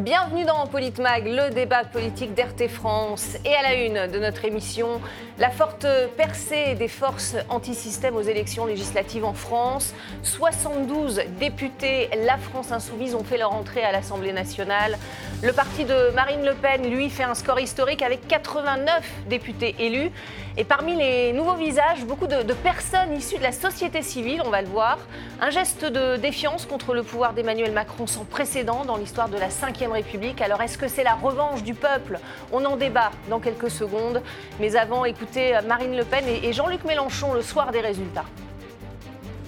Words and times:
Bienvenue 0.00 0.46
dans 0.46 0.66
Politmag, 0.66 1.26
le 1.26 1.52
débat 1.52 1.84
politique 1.84 2.32
d'RT 2.32 2.66
France. 2.68 3.36
Et 3.44 3.54
à 3.54 3.60
la 3.60 3.74
une 3.74 4.10
de 4.10 4.18
notre 4.18 4.46
émission, 4.46 5.02
la 5.38 5.50
forte 5.50 5.86
percée 6.16 6.74
des 6.76 6.88
forces 6.88 7.36
anti-système 7.50 8.16
aux 8.16 8.22
élections 8.22 8.64
législatives 8.64 9.26
en 9.26 9.34
France. 9.34 9.92
72 10.22 11.20
députés 11.38 12.08
La 12.24 12.38
France 12.38 12.72
Insoumise 12.72 13.14
ont 13.14 13.22
fait 13.22 13.36
leur 13.36 13.52
entrée 13.52 13.84
à 13.84 13.92
l'Assemblée 13.92 14.32
nationale. 14.32 14.96
Le 15.42 15.52
parti 15.52 15.84
de 15.84 16.10
Marine 16.14 16.42
Le 16.42 16.54
Pen, 16.54 16.88
lui, 16.88 17.10
fait 17.10 17.24
un 17.24 17.34
score 17.34 17.60
historique 17.60 18.00
avec 18.00 18.26
89 18.28 19.04
députés 19.28 19.74
élus. 19.78 20.10
Et 20.56 20.64
parmi 20.64 20.96
les 20.96 21.32
nouveaux 21.32 21.54
visages, 21.54 22.04
beaucoup 22.04 22.26
de, 22.26 22.52
personnes 22.54 23.14
issues 23.14 23.38
de 23.38 23.42
la 23.42 23.52
société 23.52 24.02
civile, 24.02 24.42
on 24.44 24.50
va 24.50 24.62
le 24.62 24.68
voir. 24.68 24.98
Un 25.40 25.50
geste 25.50 25.84
de 25.84 26.16
défiance 26.16 26.64
contre 26.64 26.94
le 26.94 27.02
pouvoir 27.02 27.34
d'Emmanuel 27.34 27.72
Macron 27.72 28.06
sans 28.06 28.24
précédent 28.24 28.84
dans 28.86 28.96
l'histoire 28.96 29.28
de 29.28 29.38
la 29.38 29.50
5 29.50 29.81
République. 29.90 30.40
Alors 30.40 30.62
est-ce 30.62 30.78
que 30.78 30.86
c'est 30.86 31.02
la 31.02 31.14
revanche 31.14 31.62
du 31.62 31.74
peuple? 31.74 32.20
On 32.52 32.64
en 32.64 32.76
débat 32.76 33.10
dans 33.28 33.40
quelques 33.40 33.70
secondes. 33.70 34.22
Mais 34.60 34.76
avant, 34.76 35.04
écoutez 35.04 35.58
Marine 35.66 35.96
Le 35.96 36.04
Pen 36.04 36.24
et 36.28 36.52
Jean-Luc 36.52 36.84
Mélenchon 36.84 37.34
le 37.34 37.42
soir 37.42 37.72
des 37.72 37.80
résultats. 37.80 38.26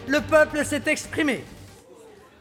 Le 0.09 0.21
peuple 0.21 0.65
s'est 0.65 0.83
exprimé. 0.87 1.45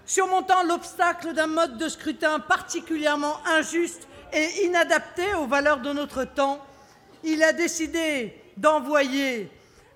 Surmontant 0.05 0.63
l'obstacle 0.63 1.33
d'un 1.33 1.47
mode 1.47 1.77
de 1.77 1.87
scrutin 1.87 2.39
particulièrement 2.39 3.37
injuste 3.45 4.07
et 4.33 4.65
inadapté 4.65 5.33
aux 5.35 5.47
valeurs 5.47 5.79
de 5.79 5.93
notre 5.93 6.23
temps, 6.23 6.59
il 7.23 7.41
a 7.43 7.53
décidé 7.53 8.35
d'envoyer 8.57 9.49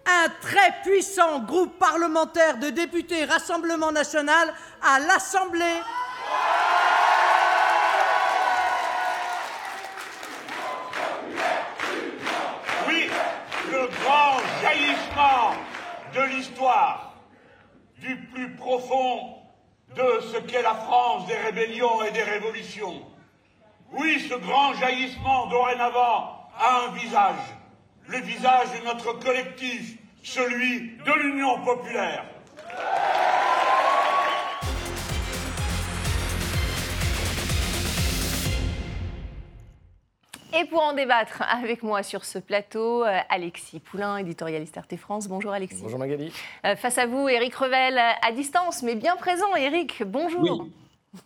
un 0.06 0.30
très 0.42 0.74
puissant 0.84 1.40
groupe 1.40 1.78
parlementaire 1.78 2.58
de 2.58 2.70
députés 2.70 3.26
Rassemblement 3.26 3.92
national 3.92 4.54
à 4.82 5.00
l'Assemblée 5.00 5.82
de 16.14 16.22
l'histoire, 16.36 17.16
du 18.00 18.16
plus 18.28 18.56
profond 18.56 19.38
de 19.96 20.22
ce 20.32 20.38
qu'est 20.38 20.62
la 20.62 20.76
France 20.76 21.26
des 21.26 21.38
rébellions 21.38 22.04
et 22.04 22.12
des 22.12 22.22
révolutions. 22.22 23.02
Oui, 23.94 24.20
ce 24.30 24.36
grand 24.36 24.76
jaillissement 24.76 25.48
dorénavant 25.48 26.50
a 26.60 26.84
un 26.86 26.92
visage, 26.92 27.40
le 28.08 28.20
visage 28.20 28.68
de 28.80 28.86
notre 28.86 29.14
collectif, 29.14 29.98
celui 30.22 30.98
de 30.98 31.14
l'Union 31.14 31.64
populaire. 31.64 32.26
Et 40.60 40.66
pour 40.66 40.82
en 40.82 40.94
débattre 40.94 41.44
avec 41.44 41.84
moi 41.84 42.02
sur 42.02 42.26
ce 42.26 42.40
plateau, 42.40 43.04
euh, 43.04 43.20
Alexis 43.30 43.80
Poulain, 43.80 44.18
éditorialiste 44.18 44.76
RT 44.76 44.98
France. 44.98 45.28
Bonjour 45.28 45.52
Alexis. 45.52 45.84
Bonjour 45.84 46.00
Magali. 46.00 46.34
Euh, 46.66 46.76
face 46.76 46.98
à 46.98 47.06
vous, 47.06 47.30
Éric 47.30 47.54
Revel, 47.54 48.00
à 48.00 48.32
distance, 48.32 48.82
mais 48.82 48.96
bien 48.96 49.16
présent. 49.18 49.56
Éric, 49.56 50.02
bonjour. 50.04 50.66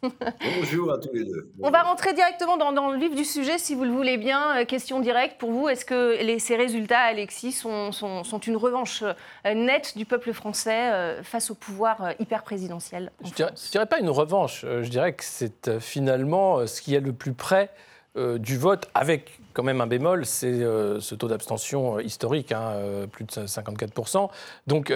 Bonjour 0.02 0.92
à 0.92 0.98
tous 0.98 1.14
les 1.14 1.24
deux. 1.24 1.50
On 1.62 1.70
va 1.70 1.84
rentrer 1.84 2.14
directement 2.14 2.58
dans, 2.58 2.92
le 2.92 3.00
vif 3.00 3.16
du 3.16 3.24
sujet, 3.24 3.58
si 3.58 3.74
vous 3.74 3.86
le 3.86 3.92
voulez 3.92 4.18
bien. 4.18 4.58
Euh, 4.58 4.66
question 4.66 5.00
directe 5.00 5.40
pour 5.40 5.52
vous. 5.52 5.70
Est-ce 5.70 5.86
que 5.86 6.22
les, 6.22 6.40
ces 6.40 6.58
résultats, 6.58 7.00
Alexis, 7.00 7.54
sont, 7.54 7.94
sont, 7.94 8.26
sont, 8.26 8.40
une 8.40 8.58
revanche 8.58 9.02
nette 9.46 9.98
du 9.98 10.06
peuple 10.06 10.34
français 10.34 11.22
face 11.24 11.52
au 11.52 11.56
pouvoir 11.56 12.16
hyper 12.20 12.44
présidentiel 12.44 13.14
Je 13.24 13.30
ne 13.30 13.34
dirais, 13.34 13.52
dirais, 13.72 13.86
pas 13.86 14.00
une 14.00 14.10
revanche. 14.10 14.66
Je 14.66 14.90
dirais 14.90 15.14
que 15.14 15.24
c'est 15.24 15.80
finalement 15.80 16.68
ce 16.68 16.82
qui 16.82 16.96
est 16.96 17.00
le 17.00 17.14
plus 17.14 17.34
près 17.34 17.70
euh, 17.70 17.91
du 18.16 18.58
vote 18.58 18.90
avec 18.94 19.40
quand 19.54 19.64
même 19.64 19.82
un 19.82 19.88
bémol, 19.88 20.26
c'est 20.26 20.48
euh, 20.48 21.00
ce 21.00 21.16
taux 21.16 21.28
d'abstention 21.28 21.98
euh, 21.98 22.04
historique, 22.04 22.52
hein, 22.52 22.74
plus 23.12 23.26
de 23.26 23.32
54%. 23.32 24.30
Donc, 24.68 24.92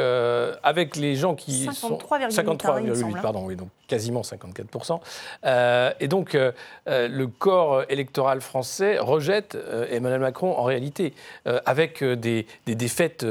avec 0.64 0.96
les 0.96 1.16
gens 1.16 1.36
qui 1.36 1.66
53, 1.66 2.32
sont... 2.32 2.42
53,8, 2.42 3.22
pardon, 3.22 3.46
oui, 3.46 3.56
donc 3.56 3.70
quasiment 3.88 4.22
54%. 4.22 5.00
Euh, 5.46 5.92
et 6.00 6.08
donc, 6.08 6.36
euh, 6.36 6.52
euh, 6.88 7.08
le 7.08 7.28
corps 7.28 7.84
électoral 7.90 8.42
français 8.42 8.98
rejette 8.98 9.58
Emmanuel 9.92 10.20
Macron 10.20 10.58
en 10.58 10.64
réalité, 10.64 11.14
avec 11.66 12.04
des, 12.04 12.46
défaites 12.66 13.26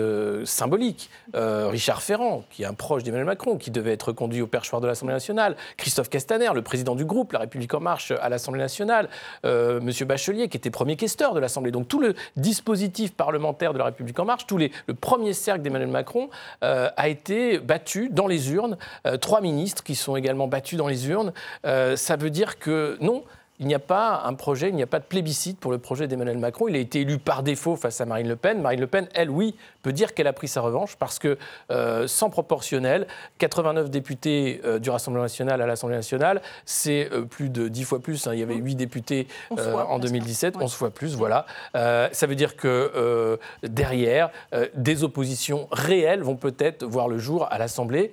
symboliques. 0.45 1.11
Richard 1.35 2.03
Ferrand, 2.03 2.45
qui 2.51 2.63
est 2.63 2.67
un 2.67 2.75
proche 2.75 3.03
d'Emmanuel 3.03 3.27
Macron, 3.27 3.57
qui 3.57 3.71
devait 3.71 3.93
être 3.93 4.13
conduit 4.13 4.43
au 4.43 4.47
perchoir 4.47 4.81
de 4.81 4.87
l'Assemblée 4.87 5.15
nationale. 5.15 5.57
Christophe 5.77 6.09
Castaner, 6.09 6.51
le 6.55 6.63
président 6.63 6.95
du 6.95 7.05
groupe 7.05 7.33
La 7.33 7.41
République 7.41 7.73
En 7.75 7.81
Marche 7.81 8.13
à 8.21 8.29
l'Assemblée 8.29 8.61
nationale. 8.61 9.09
Monsieur 9.45 10.07
Bachelier, 10.07 10.49
qui 10.49 10.57
était 10.57 10.71
premier 10.71 10.97
de 11.17 11.41
l'Assemblée. 11.41 11.71
Donc, 11.71 11.89
tout 11.89 12.01
le 12.01 12.15
dispositif 12.37 13.13
parlementaire 13.13 13.73
de 13.73 13.79
La 13.79 13.85
République 13.87 14.19
En 14.19 14.25
Marche, 14.25 14.47
tout 14.47 14.59
le 14.59 14.95
premier 14.95 15.33
cercle 15.33 15.63
d'Emmanuel 15.63 15.91
Macron 15.91 16.29
a 16.61 17.09
été 17.09 17.59
battu 17.59 18.09
dans 18.11 18.27
les 18.27 18.53
urnes. 18.53 18.77
trois 19.21 19.41
ministres 19.41 19.83
qui 19.83 19.95
sont 19.95 20.17
également 20.17 20.49
battu 20.49 20.77
dans 20.77 20.89
les 20.89 21.09
urnes, 21.09 21.33
euh, 21.67 21.97
ça 21.97 22.17
veut 22.17 22.31
dire 22.31 22.59
que 22.59 22.97
non, 23.01 23.25
il 23.61 23.69
n'y 23.69 23.75
a 23.75 23.79
pas 23.79 24.23
un 24.25 24.35
projet, 24.35 24.69
il 24.69 24.75
n'y 24.75 24.83
a 24.83 24.87
pas 24.87 24.99
de 24.99 25.05
plébiscite 25.05 25.61
pour 25.61 25.71
le 25.71 25.79
projet 25.79 26.09
d'Emmanuel 26.09 26.39
Macron. 26.39 26.67
Il 26.67 26.75
a 26.75 26.81
été 26.81 27.03
élu 27.03 27.19
par 27.19 27.45
défaut 27.45 27.77
face 27.77 28.01
à 28.01 28.05
Marine 28.05 28.27
Le 28.27 28.35
Pen. 28.35 28.61
Marine 28.61 28.81
Le 28.81 28.89
Pen, 28.89 29.07
elle, 29.15 29.31
oui, 29.31 29.55
peut 29.83 29.93
dire 29.93 30.13
qu'elle 30.13 30.27
a 30.27 30.33
pris 30.33 30.49
sa 30.49 30.61
revanche 30.61 30.97
parce 30.97 31.21
que, 31.21 31.39
euh, 31.71 32.09
sans 32.09 32.31
proportionnel, 32.31 33.07
89 33.39 33.91
députés 33.91 34.61
euh, 34.65 34.81
du 34.81 34.91
Rassemblement 34.91 35.23
national 35.23 35.63
à 35.63 35.67
l'Assemblée 35.67 35.95
nationale, 35.95 36.43
c'est 36.65 37.09
euh, 37.13 37.23
plus 37.23 37.49
de 37.49 37.69
10 37.69 37.85
fois 37.85 38.01
plus. 38.01 38.27
Hein. 38.27 38.33
Il 38.35 38.41
y 38.41 38.43
avait 38.43 38.57
8 38.57 38.75
députés 38.75 39.29
en 39.51 40.01
2017, 40.01 40.57
11 40.61 40.75
fois 40.75 40.91
plus, 40.91 41.15
voilà. 41.15 41.47
ça 41.75 42.27
veut 42.27 42.35
dire 42.35 42.57
que 42.57 43.39
derrière, 43.63 44.31
des 44.75 45.05
oppositions 45.05 45.69
réelles 45.71 46.23
vont 46.23 46.37
peut-être 46.37 46.85
voir 46.85 47.09
le 47.09 47.19
jour 47.19 47.47
à 47.51 47.59
l'Assemblée. 47.59 48.11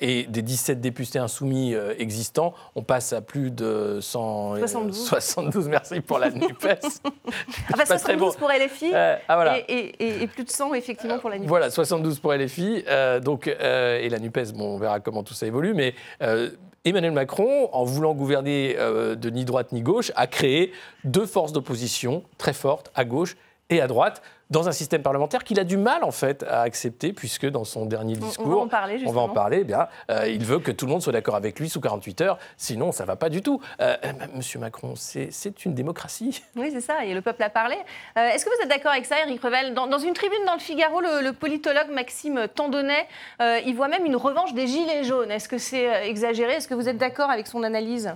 et 0.00 0.24
des 0.24 0.42
17 0.42 0.80
députés 0.80 1.18
insoumis 1.18 1.74
existants, 1.98 2.54
on 2.74 2.82
passe 2.82 3.12
à 3.12 3.20
plus 3.20 3.50
de 3.50 3.98
100 4.00 4.55
72. 4.58 5.08
72, 5.08 5.68
merci 5.68 6.00
pour 6.00 6.18
la 6.18 6.30
NUPES. 6.30 7.00
ah 7.04 7.76
bah 7.76 7.86
72 7.86 8.36
pour 8.36 8.48
LFI 8.48 8.90
euh, 8.94 9.16
ah, 9.28 9.34
voilà. 9.34 9.58
et, 9.68 10.22
et, 10.22 10.26
plus 10.26 10.44
de 10.44 10.50
100 10.50 10.74
effectivement 10.74 11.18
pour 11.18 11.30
la 11.30 11.38
NUPES. 11.38 11.48
Voilà, 11.48 11.70
72 11.70 12.18
pour 12.20 12.32
LFI. 12.32 12.84
Euh, 12.88 13.20
donc, 13.20 13.48
euh, 13.48 14.00
et 14.00 14.08
la 14.08 14.18
NUPES, 14.18 14.52
bon, 14.54 14.74
on 14.74 14.78
verra 14.78 15.00
comment 15.00 15.22
tout 15.22 15.34
ça 15.34 15.46
évolue, 15.46 15.74
mais 15.74 15.94
Emmanuel 16.84 17.12
Macron, 17.12 17.68
en 17.72 17.84
voulant 17.84 18.14
gouverner 18.14 18.76
de 18.76 19.30
ni 19.30 19.44
droite 19.44 19.72
ni 19.72 19.82
gauche, 19.82 20.12
a 20.14 20.26
créé 20.26 20.72
deux 21.04 21.26
forces 21.26 21.52
d'opposition 21.52 22.22
très 22.38 22.52
fortes 22.52 22.92
à 22.94 23.04
gauche 23.04 23.36
et 23.70 23.80
à 23.80 23.88
droite 23.88 24.22
dans 24.50 24.68
un 24.68 24.72
système 24.72 25.02
parlementaire 25.02 25.44
qu'il 25.44 25.58
a 25.58 25.64
du 25.64 25.76
mal 25.76 26.04
en 26.04 26.10
fait 26.10 26.44
à 26.44 26.60
accepter 26.62 27.12
puisque 27.12 27.46
dans 27.46 27.64
son 27.64 27.86
dernier 27.86 28.14
discours, 28.14 28.46
on, 28.46 28.50
va 28.50 28.56
en 28.56 28.68
parler, 28.68 29.02
on 29.06 29.12
va 29.12 29.20
en 29.22 29.28
parler 29.28 29.58
eh 29.60 29.64
bien, 29.64 29.88
euh, 30.10 30.28
il 30.28 30.44
veut 30.44 30.60
que 30.60 30.70
tout 30.70 30.86
le 30.86 30.92
monde 30.92 31.02
soit 31.02 31.12
d'accord 31.12 31.34
avec 31.34 31.58
lui 31.58 31.68
sous 31.68 31.80
48 31.80 32.20
heures, 32.20 32.38
sinon 32.56 32.92
ça 32.92 33.04
va 33.04 33.16
pas 33.16 33.28
du 33.28 33.42
tout. 33.42 33.60
Euh, 33.80 33.96
euh, 34.04 34.12
Monsieur 34.34 34.58
Macron, 34.58 34.94
c'est 34.96 35.64
une 35.64 35.74
démocratie. 35.74 36.42
Oui, 36.56 36.70
c'est 36.72 36.80
ça, 36.80 37.04
et 37.04 37.12
le 37.12 37.20
peuple 37.20 37.42
a 37.42 37.50
parlé. 37.50 37.76
Est-ce 38.16 38.44
que 38.44 38.50
vous 38.50 38.62
êtes 38.62 38.68
d'accord 38.68 38.92
avec 38.92 39.04
ça, 39.04 39.16
Eric 39.20 39.42
Revel? 39.42 39.74
Dans, 39.74 39.98
une 39.98 40.14
tribune 40.14 40.38
dans 40.46 40.54
le 40.54 40.58
Figaro, 40.58 41.00
le, 41.00 41.32
politologue 41.32 41.90
Maxime 41.92 42.46
Tandonnet, 42.54 43.06
il 43.40 43.74
voit 43.74 43.88
même 43.88 44.06
une 44.06 44.16
revanche 44.16 44.54
des 44.54 44.66
gilets 44.66 45.04
jaunes. 45.04 45.30
Est-ce 45.30 45.48
que 45.48 45.58
c'est 45.58 46.08
exagéré? 46.08 46.54
Est-ce 46.54 46.68
que 46.68 46.74
vous 46.74 46.88
êtes 46.88 46.96
d'accord 46.96 47.30
avec 47.30 47.46
son 47.46 47.62
analyse? 47.62 48.14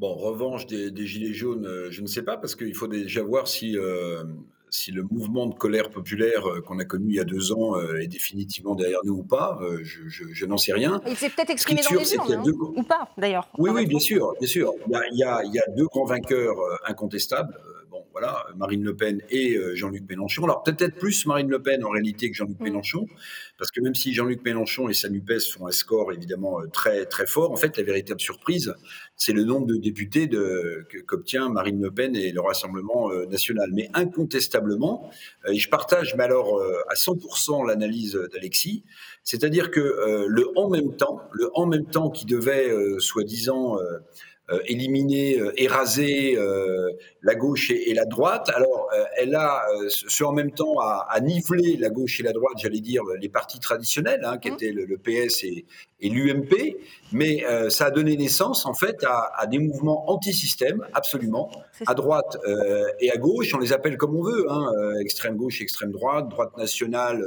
Bon, 0.00 0.14
revanche 0.14 0.66
des, 0.66 1.06
Gilets 1.06 1.34
jaunes, 1.34 1.66
euh, 1.66 1.90
je 1.90 2.00
ne 2.00 2.06
sais 2.06 2.22
pas, 2.22 2.38
parce 2.38 2.56
qu'il 2.56 2.74
faut 2.74 2.86
déjà 2.86 3.22
voir 3.22 3.46
si, 3.46 3.76
euh, 3.76 4.24
si 4.70 4.92
le 4.92 5.02
mouvement 5.02 5.44
de 5.44 5.52
colère 5.52 5.90
populaire 5.90 6.48
euh, 6.48 6.62
qu'on 6.62 6.78
a 6.78 6.86
connu 6.86 7.10
il 7.10 7.16
y 7.16 7.20
a 7.20 7.24
deux 7.24 7.52
ans 7.52 7.78
est 7.78 8.06
définitivement 8.06 8.74
derrière 8.74 9.00
nous 9.04 9.18
ou 9.18 9.22
pas. 9.22 9.60
je, 9.82 10.46
n'en 10.46 10.56
sais 10.56 10.72
rien. 10.72 11.02
Il 11.06 11.16
s'est 11.16 11.28
peut-être 11.28 11.50
exprimé 11.50 11.82
dans 11.82 11.98
les 11.98 12.14
urnes, 12.14 12.32
hein, 12.32 12.42
ou 12.76 12.82
pas, 12.82 13.10
d'ailleurs. 13.18 13.50
Oui, 13.58 13.68
oui, 13.74 13.84
bien 13.84 13.98
sûr, 13.98 14.32
bien 14.40 14.48
sûr. 14.48 14.72
Il 14.86 15.18
y 15.18 15.22
a, 15.22 15.44
il 15.44 15.52
y 15.52 15.58
a 15.58 15.64
deux 15.76 15.84
grands 15.84 16.06
vainqueurs 16.06 16.56
incontestables 16.86 17.54
voilà, 18.20 18.46
Marine 18.56 18.84
Le 18.84 18.94
Pen 18.94 19.22
et 19.30 19.56
euh, 19.56 19.74
Jean-Luc 19.74 20.08
Mélenchon. 20.08 20.44
Alors 20.44 20.62
peut-être 20.62 20.96
plus 20.96 21.24
Marine 21.26 21.48
Le 21.48 21.62
Pen 21.62 21.82
en 21.84 21.88
réalité 21.88 22.30
que 22.30 22.36
Jean-Luc 22.36 22.60
mm. 22.60 22.64
Mélenchon, 22.64 23.06
parce 23.58 23.70
que 23.70 23.80
même 23.80 23.94
si 23.94 24.12
Jean-Luc 24.12 24.44
Mélenchon 24.44 24.88
et 24.88 24.94
sa 24.94 25.08
NUPES 25.08 25.40
font 25.52 25.66
un 25.66 25.70
score 25.70 26.12
évidemment 26.12 26.60
euh, 26.60 26.66
très 26.66 27.06
très 27.06 27.26
fort, 27.26 27.50
en 27.50 27.56
fait 27.56 27.76
la 27.76 27.82
véritable 27.82 28.20
surprise, 28.20 28.74
c'est 29.16 29.32
le 29.32 29.44
nombre 29.44 29.66
de 29.66 29.76
députés 29.76 30.28
qu'obtient 31.06 31.48
Marine 31.48 31.80
Le 31.80 31.90
Pen 31.90 32.14
et 32.14 32.30
le 32.30 32.40
Rassemblement 32.40 33.10
euh, 33.10 33.26
national. 33.26 33.70
Mais 33.72 33.88
incontestablement, 33.94 35.10
et 35.48 35.58
je 35.58 35.68
partage 35.68 36.14
mais 36.16 36.24
alors 36.24 36.60
à 36.88 36.94
100% 36.94 37.66
l'analyse 37.66 38.18
d'Alexis, 38.32 38.84
c'est-à-dire 39.24 39.70
que 39.70 40.26
le 40.26 40.46
en 40.56 40.68
même 40.68 40.96
temps, 40.96 41.20
le 41.32 41.50
en 41.54 41.66
même 41.66 41.86
temps 41.86 42.10
qui 42.10 42.26
devait 42.26 42.70
soi-disant 42.98 43.78
euh, 43.78 43.98
éliminer, 44.66 45.38
euh, 45.38 45.52
éraser 45.56 46.36
euh, 46.36 46.90
la 47.22 47.34
gauche 47.34 47.70
et, 47.70 47.94
la 47.94 48.04
droite. 48.04 48.50
Alors, 48.54 48.88
elle 49.16 49.34
a, 49.34 49.62
ce 49.88 50.24
en 50.24 50.32
même 50.32 50.52
temps, 50.52 50.78
à, 50.80 51.20
niveler 51.20 51.76
la 51.76 51.90
gauche 51.90 52.20
et 52.20 52.22
la 52.22 52.32
droite, 52.32 52.54
j'allais 52.58 52.80
dire, 52.80 53.02
les 53.20 53.28
partis 53.28 53.60
traditionnels, 53.60 54.22
hein, 54.24 54.38
qui 54.38 54.50
mmh. 54.50 54.54
étaient 54.54 54.72
le, 54.72 54.96
PS 54.98 55.44
et, 55.44 55.64
et 56.00 56.08
l'UMP, 56.08 56.76
mais 57.12 57.44
euh, 57.44 57.70
ça 57.70 57.86
a 57.86 57.90
donné 57.90 58.16
naissance 58.16 58.66
en 58.66 58.74
fait 58.74 59.04
à, 59.04 59.46
des 59.46 59.58
mouvements 59.58 60.10
anti-système, 60.10 60.86
absolument, 60.92 61.50
à 61.86 61.94
droite 61.94 62.38
euh, 62.46 62.84
et 63.00 63.10
à 63.10 63.16
gauche, 63.16 63.54
on 63.54 63.58
les 63.58 63.72
appelle 63.72 63.96
comme 63.96 64.16
on 64.16 64.22
veut, 64.22 64.46
hein, 64.50 64.72
euh, 64.78 65.00
extrême 65.00 65.36
gauche, 65.36 65.60
extrême 65.60 65.92
droite, 65.92 66.28
droite 66.28 66.56
nationale, 66.56 67.24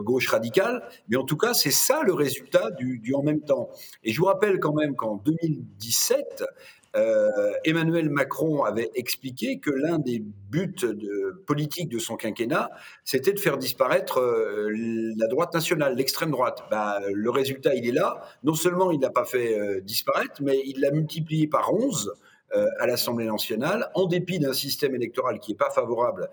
gauche 0.00 0.28
radicale, 0.28 0.86
mais 1.08 1.16
en 1.16 1.24
tout 1.24 1.38
cas 1.38 1.54
c'est 1.54 1.70
ça 1.70 2.02
le 2.04 2.12
résultat 2.12 2.70
du, 2.72 2.98
du 2.98 3.14
en 3.14 3.22
même 3.22 3.40
temps. 3.40 3.70
Et 4.04 4.12
je 4.12 4.20
vous 4.20 4.26
rappelle 4.26 4.60
quand 4.60 4.74
même 4.74 4.94
qu'en 4.94 5.16
2017, 5.16 6.44
euh, 6.96 7.52
Emmanuel 7.64 8.08
Macron 8.08 8.64
avait 8.64 8.90
expliqué 8.94 9.58
que 9.58 9.70
l'un 9.70 9.98
des 9.98 10.20
buts 10.20 10.74
de, 10.82 11.42
politiques 11.46 11.88
de 11.88 11.98
son 11.98 12.16
quinquennat, 12.16 12.70
c'était 13.04 13.32
de 13.32 13.38
faire 13.38 13.58
disparaître 13.58 14.20
euh, 14.20 14.70
la 15.16 15.26
droite 15.26 15.52
nationale, 15.52 15.94
l'extrême 15.96 16.30
droite. 16.30 16.62
Bah, 16.70 17.00
le 17.12 17.30
résultat, 17.30 17.74
il 17.74 17.86
est 17.86 17.92
là. 17.92 18.22
Non 18.42 18.54
seulement 18.54 18.90
il 18.90 19.00
n'a 19.00 19.10
pas 19.10 19.24
fait 19.24 19.58
euh, 19.58 19.80
disparaître, 19.80 20.42
mais 20.42 20.60
il 20.64 20.80
l'a 20.80 20.90
multiplié 20.90 21.46
par 21.46 21.74
11 21.74 22.14
à 22.78 22.86
l'Assemblée 22.86 23.26
nationale, 23.26 23.90
en 23.94 24.06
dépit 24.06 24.38
d'un 24.38 24.52
système 24.52 24.94
électoral 24.94 25.38
qui 25.38 25.52
n'est 25.52 25.56
pas 25.56 25.70
favorable 25.70 26.30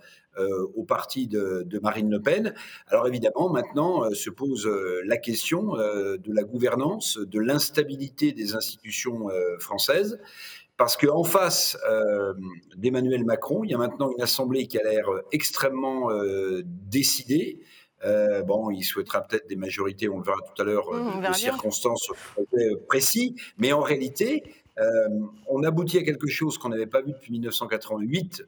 au 0.76 0.84
parti 0.84 1.28
de, 1.28 1.80
Marine 1.82 2.10
Le 2.10 2.22
Pen. 2.22 2.54
Alors 2.88 3.08
évidemment, 3.08 3.50
maintenant 3.50 4.10
se 4.14 4.30
pose 4.30 4.70
la 5.04 5.18
question 5.18 5.74
de 5.74 6.34
la 6.34 6.44
gouvernance, 6.44 7.18
de 7.18 7.40
l'instabilité 7.40 8.32
des 8.32 8.56
institutions 8.56 9.28
françaises. 9.60 10.20
Parce 10.78 10.98
qu'en 10.98 11.24
face 11.24 11.78
euh, 11.90 12.34
d'Emmanuel 12.76 13.24
Macron, 13.24 13.64
il 13.64 13.72
y 13.72 13.74
a 13.74 13.78
maintenant 13.78 14.12
une 14.12 14.22
Assemblée 14.22 14.68
qui 14.68 14.78
a 14.78 14.84
l'air 14.84 15.06
extrêmement 15.32 16.12
euh, 16.12 16.64
décidée. 16.66 17.62
Euh, 18.04 18.44
bon, 18.44 18.70
il 18.72 18.84
souhaitera 18.84 19.22
peut-être 19.22 19.48
des 19.48 19.56
majorités, 19.56 20.10
on 20.10 20.18
le 20.18 20.26
verra 20.26 20.40
tout 20.42 20.62
à 20.62 20.66
l'heure, 20.66 20.92
mmh, 20.92 21.28
de, 21.28 21.34
circonstances 21.34 22.12
précis. 22.88 23.36
Mais 23.58 23.72
en 23.72 23.80
réalité, 23.80 24.44
on 25.48 25.64
aboutit 25.64 25.98
à 25.98 26.04
quelque 26.04 26.28
chose 26.28 26.58
qu'on 26.58 26.70
n'avait 26.70 26.86
pas 26.88 27.02
vu 27.02 27.14
depuis 27.14 27.32
1988 27.32 28.46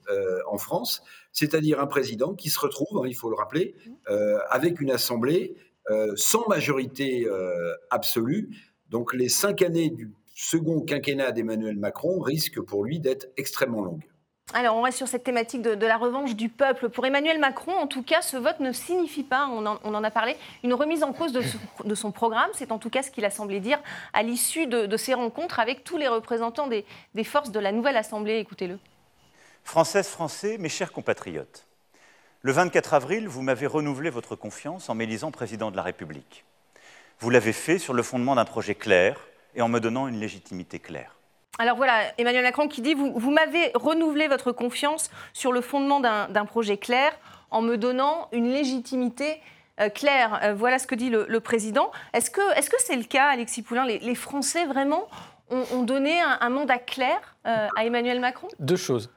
en 0.49 0.57
France, 0.57 1.01
c'est-à-dire 1.31 1.79
un 1.79 1.87
président 1.87 2.33
qui 2.33 2.49
se 2.49 2.59
retrouve, 2.59 2.99
hein, 2.99 3.07
il 3.07 3.15
faut 3.15 3.29
le 3.29 3.35
rappeler, 3.35 3.75
mmh. 3.85 4.13
avec 4.49 4.81
une 4.81 4.91
Assemblée 4.91 5.55
sans 6.15 6.47
majorité 6.47 7.27
absolue. 7.89 8.49
Donc 8.89 9.13
les 9.13 9.29
cinq 9.29 9.61
années 9.61 9.89
du 9.89 10.11
second 10.35 10.81
quinquennat 10.81 11.31
d'Emmanuel 11.31 11.77
Macron 11.77 12.19
risque 12.19 12.61
pour 12.61 12.83
lui 12.83 12.99
d'être 12.99 13.27
extrêmement 13.37 13.83
longue. 13.83 14.03
Alors, 14.53 14.77
on 14.77 14.81
reste 14.81 14.97
sur 14.97 15.09
cette 15.09 15.25
thématique 15.25 15.61
de, 15.61 15.85
la 15.85 15.97
revanche 15.97 16.35
du 16.35 16.47
peuple. 16.47 16.87
Pour 16.87 17.05
Emmanuel 17.05 17.37
Macron, 17.37 17.73
en 17.73 17.85
tout 17.85 18.01
cas, 18.01 18.21
ce 18.21 18.37
vote 18.37 18.61
ne 18.61 18.71
signifie 18.71 19.23
pas, 19.23 19.47
on 19.47 19.65
en, 19.65 20.03
a 20.03 20.11
parlé, 20.11 20.37
une 20.63 20.73
remise 20.73 21.03
en 21.03 21.11
cause 21.11 21.33
de, 21.33 21.95
son 21.95 22.11
programme. 22.11 22.49
C'est 22.53 22.71
en 22.71 22.79
tout 22.79 22.89
cas 22.89 23.03
ce 23.03 23.11
qu'il 23.11 23.25
a 23.25 23.29
semblé 23.29 23.59
dire 23.59 23.79
à 24.13 24.23
l'issue 24.23 24.65
de, 24.65 24.97
ses 24.97 25.13
rencontres 25.13 25.59
avec 25.59 25.83
tous 25.83 25.97
les 25.97 26.07
représentants 26.07 26.67
des, 26.67 26.85
des 27.13 27.25
forces 27.25 27.51
de 27.51 27.59
la 27.59 27.73
nouvelle 27.73 27.97
Assemblée. 27.97 28.37
Écoutez-le. 28.37 28.79
Françaises, 29.65 30.07
Français, 30.07 30.57
mes 30.57 30.69
chers 30.69 30.93
compatriotes, 30.93 31.67
le 32.41 32.53
24 32.53 32.93
avril, 32.93 33.27
vous 33.27 33.41
m'avez 33.41 33.67
renouvelé 33.67 34.09
votre 34.09 34.37
confiance 34.37 34.89
en 34.89 34.95
m'élisant 34.95 35.31
président 35.31 35.71
de 35.71 35.75
la 35.75 35.83
République. 35.83 36.45
Vous 37.19 37.29
l'avez 37.29 37.51
fait 37.51 37.79
sur 37.79 37.93
le 37.93 38.03
fondement 38.03 38.35
d'un 38.35 38.45
projet 38.45 38.75
clair, 38.75 39.27
et 39.55 39.61
en 39.61 39.67
me 39.67 39.79
donnant 39.79 40.07
une 40.07 40.19
légitimité 40.19 40.79
claire. 40.79 41.16
Alors 41.59 41.77
voilà, 41.77 42.03
Emmanuel 42.17 42.43
Macron 42.43 42.67
qui 42.67 42.81
dit, 42.81 42.93
vous, 42.93 43.31
m'avez 43.31 43.71
renouvelé 43.73 44.27
votre 44.27 44.51
confiance 44.51 45.09
sur 45.33 45.51
le 45.51 45.61
fondement 45.61 45.99
d'un 45.99 46.45
projet 46.45 46.77
clair 46.77 47.11
en 47.49 47.61
me 47.61 47.77
donnant 47.77 48.27
une 48.31 48.51
légitimité 48.51 49.41
euh, 49.79 49.89
claire. 49.89 50.39
Euh, 50.43 50.53
voilà 50.53 50.79
ce 50.79 50.87
que 50.87 50.95
dit 50.95 51.09
le, 51.09 51.39
président. 51.39 51.91
Est-ce 52.13 52.29
que 52.29 52.41
c'est 52.79 52.95
-ce 52.95 52.97
le 52.97 53.03
cas, 53.03 53.29
Alexis 53.29 53.63
Poulain? 53.63 53.85
Les, 53.85 54.15
Français 54.15 54.65
vraiment 54.65 55.07
ont, 55.49 55.83
donné 55.83 56.19
un, 56.21 56.49
mandat 56.49 56.77
clair 56.77 57.35
euh, 57.45 57.67
à 57.75 57.85
Emmanuel 57.85 58.19
Macron? 58.19 58.47
Deux 58.59 58.75
choses. 58.75 59.09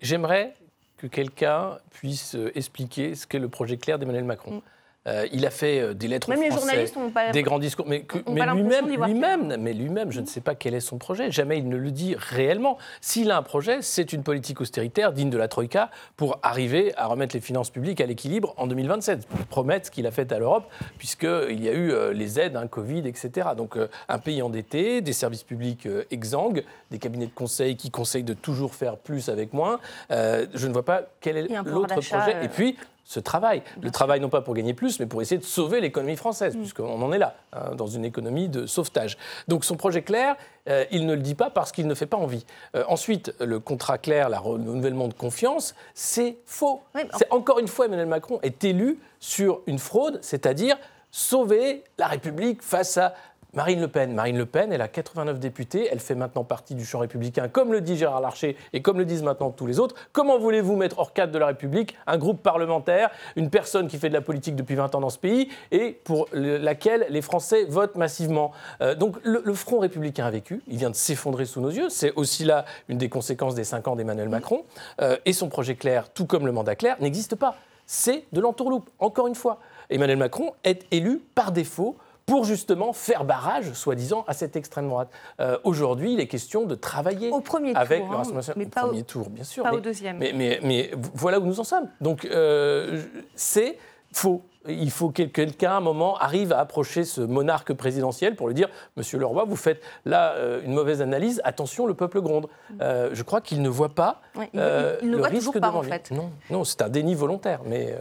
J'aimerais 0.00 0.54
que 0.98 1.06
quelqu'un 1.06 1.78
puisse 1.90 2.36
expliquer 2.54 3.14
ce 3.16 3.26
qu'est 3.26 3.40
le 3.40 3.48
projet 3.48 3.76
clair 3.76 3.98
d'Emmanuel 3.98 4.24
Macron. 4.24 4.56
Mm. 4.56 4.62
Euh, 5.08 5.26
il 5.32 5.44
a 5.46 5.50
fait 5.50 5.80
euh, 5.80 5.94
des 5.94 6.06
lettres 6.06 6.30
Même 6.30 6.40
les 6.40 6.52
journalistes 6.52 6.96
pas, 7.12 7.32
des 7.32 7.42
grands 7.42 7.58
discours, 7.58 7.86
mais, 7.88 8.06
lui-même, 8.28 9.56
mais 9.58 9.72
lui-même, 9.72 10.12
je 10.12 10.20
ne 10.20 10.26
sais 10.26 10.40
pas 10.40 10.54
quel 10.54 10.74
est 10.74 10.80
son 10.80 10.98
projet. 10.98 11.30
Jamais 11.32 11.58
il 11.58 11.68
ne 11.68 11.76
le 11.76 11.90
dit 11.90 12.14
réellement. 12.16 12.78
S'il 13.00 13.32
a 13.32 13.36
un 13.36 13.42
projet, 13.42 13.78
c'est 13.82 14.12
une 14.12 14.22
politique 14.22 14.60
austéritaire 14.60 15.12
digne 15.12 15.30
de 15.30 15.38
la 15.38 15.48
troïka 15.48 15.90
pour 16.16 16.38
arriver 16.44 16.92
à 16.96 17.06
remettre 17.06 17.34
les 17.34 17.40
finances 17.40 17.70
publiques 17.70 18.00
à 18.00 18.06
l'équilibre 18.06 18.54
en 18.56 18.68
2027. 18.68 19.26
Pour 19.26 19.46
promettre 19.46 19.86
ce 19.86 19.90
qu'il 19.90 20.06
a 20.06 20.12
fait 20.12 20.30
à 20.30 20.38
l'Europe, 20.38 20.70
puisqu'il 20.98 21.62
y 21.62 21.68
a 21.68 21.72
eu 21.72 21.90
euh, 21.90 22.12
les 22.12 22.38
aides, 22.38 22.56
un 22.56 22.68
Covid, 22.68 23.08
etc. 23.08 23.48
Donc 23.56 23.76
un 24.08 24.18
pays 24.18 24.40
endetté, 24.40 25.00
des 25.00 25.12
services 25.12 25.42
publics 25.42 25.88
exsangues, 26.12 26.62
des 26.92 26.98
cabinets 26.98 27.26
de 27.26 27.34
conseil 27.34 27.76
qui 27.76 27.90
conseillent 27.90 28.22
de 28.22 28.34
toujours 28.34 28.74
faire 28.74 28.96
plus 28.96 29.28
avec 29.28 29.52
moins. 29.52 29.80
je 30.10 30.66
ne 30.66 30.72
vois 30.72 30.84
pas 30.84 31.02
quel 31.20 31.38
est 31.38 31.48
l'autre 31.64 31.94
projet. 31.94 32.44
Et 32.44 32.48
puis 32.48 32.76
ce 33.04 33.20
travail. 33.20 33.62
le 33.80 33.90
travail 33.90 34.20
non 34.20 34.28
pas 34.28 34.40
pour 34.40 34.54
gagner 34.54 34.74
plus, 34.74 35.00
mais 35.00 35.06
pour 35.06 35.20
essayer 35.22 35.38
de 35.38 35.44
sauver 35.44 35.80
l'économie 35.80 36.16
française, 36.16 36.54
mm. 36.54 36.58
puisqu'on 36.58 37.02
en 37.02 37.12
est 37.12 37.18
là, 37.18 37.34
hein, 37.52 37.74
dans 37.74 37.86
une 37.86 38.04
économie 38.04 38.48
de 38.48 38.66
sauvetage. 38.66 39.18
Donc 39.48 39.64
son 39.64 39.76
projet 39.76 40.02
clair, 40.02 40.36
euh, 40.68 40.84
il 40.90 41.06
ne 41.06 41.14
le 41.14 41.20
dit 41.20 41.34
pas 41.34 41.50
parce 41.50 41.72
qu'il 41.72 41.86
ne 41.86 41.94
fait 41.94 42.06
pas 42.06 42.16
envie. 42.16 42.44
Euh, 42.76 42.84
ensuite, 42.88 43.34
le 43.40 43.58
contrat 43.58 43.98
clair, 43.98 44.30
le 44.30 44.36
renouvellement 44.36 45.08
de 45.08 45.14
confiance, 45.14 45.74
c'est 45.94 46.38
faux. 46.46 46.82
c'est 47.18 47.30
encore 47.32 47.58
une 47.58 47.68
fois, 47.68 47.86
Emmanuel 47.86 48.06
Macron 48.06 48.38
est 48.42 48.62
élu 48.64 48.98
sur 49.18 49.60
une 49.66 49.78
fraude, 49.78 50.18
c'est-à-dire 50.22 50.76
sauver 51.10 51.84
la 51.98 52.06
République 52.06 52.62
face 52.62 52.96
à 52.96 53.14
Marine 53.54 53.82
Le 53.82 53.88
Pen. 53.88 54.14
Marine 54.14 54.38
Le 54.38 54.46
Pen, 54.46 54.72
elle 54.72 54.80
a 54.80 54.88
89 54.88 55.38
députés, 55.38 55.86
elle 55.92 56.00
fait 56.00 56.14
maintenant 56.14 56.42
partie 56.42 56.74
du 56.74 56.86
champ 56.86 57.00
républicain, 57.00 57.48
comme 57.48 57.70
le 57.70 57.82
dit 57.82 57.98
Gérard 57.98 58.22
Larcher 58.22 58.56
et 58.72 58.80
comme 58.80 58.96
le 58.96 59.04
disent 59.04 59.22
maintenant 59.22 59.50
tous 59.50 59.66
les 59.66 59.78
autres. 59.78 59.94
Comment 60.12 60.38
voulez-vous 60.38 60.74
mettre 60.74 60.98
hors 60.98 61.12
cadre 61.12 61.32
de 61.32 61.38
la 61.38 61.48
République 61.48 61.94
un 62.06 62.16
groupe 62.16 62.42
parlementaire, 62.42 63.10
une 63.36 63.50
personne 63.50 63.88
qui 63.88 63.98
fait 63.98 64.08
de 64.08 64.14
la 64.14 64.22
politique 64.22 64.56
depuis 64.56 64.74
20 64.74 64.94
ans 64.94 65.00
dans 65.00 65.10
ce 65.10 65.18
pays 65.18 65.50
et 65.70 66.00
pour 66.02 66.28
laquelle 66.32 67.04
les 67.10 67.20
Français 67.20 67.66
votent 67.68 67.96
massivement? 67.96 68.52
Euh, 68.80 68.94
Donc 68.94 69.16
le, 69.22 69.52
Front 69.52 69.80
républicain 69.80 70.24
a 70.24 70.30
vécu, 70.30 70.62
il 70.66 70.78
vient 70.78 70.88
de 70.88 70.96
s'effondrer 70.96 71.44
sous 71.44 71.60
nos 71.60 71.70
yeux. 71.70 71.90
C'est 71.90 72.14
aussi 72.14 72.44
là 72.44 72.64
une 72.88 72.96
des 72.96 73.10
conséquences 73.10 73.54
des 73.54 73.64
5 73.64 73.86
ans 73.86 73.96
d'Emmanuel 73.96 74.30
Macron. 74.30 74.64
Euh, 75.02 75.18
et 75.26 75.34
son 75.34 75.50
projet 75.50 75.74
clair, 75.74 76.08
tout 76.08 76.24
comme 76.24 76.46
le 76.46 76.52
mandat 76.52 76.74
clair, 76.74 76.96
n'existe 77.00 77.34
pas. 77.34 77.56
C'est 77.84 78.24
de 78.32 78.40
l'entourloupe, 78.40 78.88
encore 78.98 79.26
une 79.26 79.34
fois. 79.34 79.58
Emmanuel 79.90 80.16
Macron 80.16 80.54
est 80.64 80.86
élu 80.90 81.20
par 81.34 81.52
défaut 81.52 81.98
pour 82.32 82.46
justement 82.46 82.94
faire 82.94 83.24
barrage, 83.24 83.74
soi-disant, 83.74 84.24
à 84.26 84.32
cette 84.32 84.56
extrême 84.56 84.88
droite. 84.88 85.10
Euh, 85.38 85.58
aujourd'hui, 85.64 86.14
il 86.14 86.20
est 86.20 86.28
question 86.28 86.64
de 86.64 86.74
travailler 86.74 87.28
au 87.28 87.40
premier 87.40 87.74
avec 87.74 88.00
tour, 88.06 88.10
le 88.10 88.38
hein, 88.38 88.52
mais 88.56 88.64
pas 88.64 88.84
premier 88.84 89.02
tour, 89.02 89.28
bien 89.28 89.44
sûr. 89.44 89.62
Pas 89.62 89.72
mais, 89.72 89.76
au 89.76 89.80
deuxième. 89.80 90.16
Mais, 90.16 90.58
mais, 90.62 90.90
voilà 91.12 91.40
où 91.40 91.44
nous 91.44 91.60
en 91.60 91.64
sommes. 91.64 91.90
Donc, 92.00 92.24
euh, 92.24 93.02
c'est 93.34 93.76
faux. 94.14 94.40
Il 94.66 94.90
faut 94.90 95.10
que 95.10 95.24
quelqu'un, 95.24 95.72
à 95.72 95.74
un 95.74 95.80
moment, 95.80 96.16
arrive 96.16 96.54
à 96.54 96.60
approcher 96.60 97.04
ce 97.04 97.20
monarque 97.20 97.74
présidentiel 97.74 98.34
pour 98.34 98.48
lui 98.48 98.54
dire 98.54 98.70
Monsieur 98.96 99.18
le 99.18 99.26
roi, 99.26 99.44
vous 99.44 99.56
faites 99.56 99.82
là 100.06 100.32
euh, 100.32 100.62
une 100.64 100.72
mauvaise 100.72 101.02
analyse, 101.02 101.42
attention, 101.44 101.86
le 101.86 101.92
peuple 101.92 102.22
gronde. 102.22 102.48
je 102.80 103.22
crois 103.22 103.42
qu'il 103.42 103.60
ne 103.60 103.68
voit 103.68 103.94
pas 103.94 104.22
il, 104.54 104.58
ne 104.58 105.18
le 105.18 105.22
risque 105.22 105.60
pas, 105.60 105.70
en 105.70 105.82
fait. 105.82 106.10
Non, 106.10 106.30
non 106.48 106.64
c'est 106.64 106.80
un 106.80 106.88
déni 106.88 107.14
volontaire. 107.14 107.60
Mais 107.66 107.94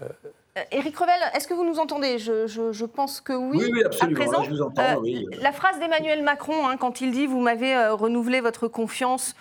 Éric 0.71 0.97
Revel, 0.97 1.15
est-ce 1.33 1.47
que 1.47 1.53
vous 1.53 1.65
nous 1.65 1.79
entendez? 1.79 2.17
Je, 2.19 2.85
pense 2.85 3.21
que 3.21 3.31
oui. 3.31 3.57
Oui, 3.71 3.83
absolument. 3.85 4.21
À 4.21 4.25
présent, 4.25 4.43
je 4.43 4.49
vous 4.49 4.61
entends, 4.61 5.01
euh, 5.01 5.23
La 5.41 5.53
phrase 5.53 5.79
d'Emmanuel 5.79 6.23
Macron, 6.23 6.67
hein, 6.67 6.75
quand 6.75 6.99
il 6.99 7.11
dit 7.11 7.25
Vous 7.25 7.39
m'avez 7.39 7.73
euh, 7.73 7.93
renouvelé 7.93 8.41
votre 8.41 8.67
confiance 8.67 9.35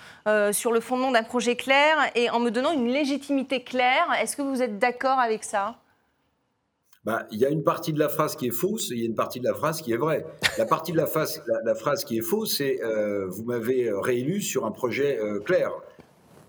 sur 0.53 0.71
le 0.71 0.79
fondement 0.79 1.11
d'un 1.11 1.25
projet 1.25 1.57
clair 1.57 1.97
et 2.15 2.31
en 2.31 2.39
me 2.39 2.51
donnant 2.51 2.71
une 2.71 2.87
légitimité 2.87 3.65
claire, 3.65 4.07
est-ce 4.23 4.37
que 4.37 4.43
vous 4.43 4.63
êtes 4.63 4.79
d'accord 4.79 5.19
avec 5.19 5.43
ça? 5.43 5.77
Bah, 7.03 7.27
il 7.33 7.39
y 7.39 7.47
a 7.47 7.49
une 7.49 7.65
partie 7.65 7.93
de 7.93 7.99
la 7.99 8.09
phrase 8.09 8.37
qui 8.37 8.47
est 8.47 8.53
fausse 8.53 8.93
et 8.93 8.95
il 8.95 9.01
y 9.01 9.03
a 9.03 9.07
une 9.07 9.15
partie 9.15 9.41
de 9.41 9.45
la 9.45 9.55
phrase 9.55 9.81
qui 9.81 9.93
est 9.93 9.97
vraie. 9.97 10.25
La 10.59 10.67
partie 10.67 10.93
de 10.93 10.99
la, 10.99 11.07
phrase, 11.07 11.43
la, 11.65 11.75
phrase 11.75 12.05
qui 12.05 12.19
est 12.19 12.23
fausse, 12.23 12.59
c'est 12.59 12.79
Vous 13.29 13.43
m'avez 13.43 13.91
réélu 13.93 14.41
sur 14.41 14.67
un 14.67 14.71
projet 14.71 15.19
clair 15.45 15.73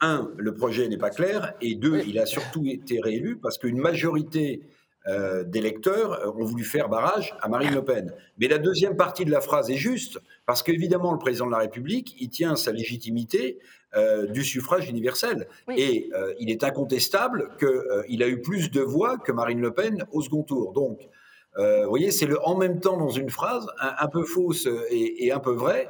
un, 0.01 0.31
le 0.37 0.53
projet 0.53 0.87
n'est 0.87 0.97
pas 0.97 1.11
clair, 1.11 1.53
et 1.61 1.75
deux, 1.75 2.01
il 2.07 2.19
a 2.19 2.25
surtout 2.25 2.65
été 2.65 2.99
réélu 2.99 3.37
parce 3.37 3.57
qu'une 3.57 3.79
majorité 3.79 4.61
euh, 5.07 5.43
d'électeurs 5.43 6.13
euh, 6.13 6.31
ont 6.31 6.43
voulu 6.43 6.63
faire 6.63 6.87
barrage 6.87 7.35
à 7.41 7.49
Marine 7.49 7.73
Le 7.73 7.83
Pen. 7.83 8.13
Mais 8.37 8.47
la 8.47 8.59
deuxième 8.59 8.95
partie 8.95 9.25
de 9.25 9.31
la 9.31 9.41
phrase 9.41 9.71
est 9.71 9.75
juste, 9.75 10.19
parce 10.45 10.61
qu'évidemment, 10.61 11.11
le 11.11 11.17
président 11.17 11.47
de 11.47 11.51
la 11.51 11.57
République, 11.57 12.15
il 12.19 12.29
tient 12.29 12.55
sa 12.55 12.71
légitimité 12.71 13.57
euh, 13.95 14.27
du 14.27 14.43
suffrage 14.43 14.87
universel. 14.87 15.47
Et 15.75 16.11
il 16.39 16.51
est 16.51 16.63
incontestable 16.63 17.49
qu'il 17.57 18.21
a 18.21 18.27
eu 18.27 18.41
plus 18.41 18.69
de 18.69 18.81
voix 18.81 19.17
que 19.17 19.31
Marine 19.31 19.59
Le 19.59 19.73
Pen 19.73 20.05
au 20.11 20.21
second 20.21 20.43
tour. 20.43 20.71
Donc, 20.71 20.99
vous 21.57 21.89
voyez, 21.89 22.11
c'est 22.11 22.27
le 22.27 22.39
en 22.47 22.55
même 22.55 22.79
temps 22.79 22.95
dans 22.95 23.09
une 23.09 23.29
phrase, 23.29 23.65
un, 23.79 24.07
peu 24.07 24.23
fausse 24.23 24.67
et, 24.89 25.25
et, 25.25 25.31
un 25.33 25.39
peu 25.39 25.51
vraie, 25.51 25.89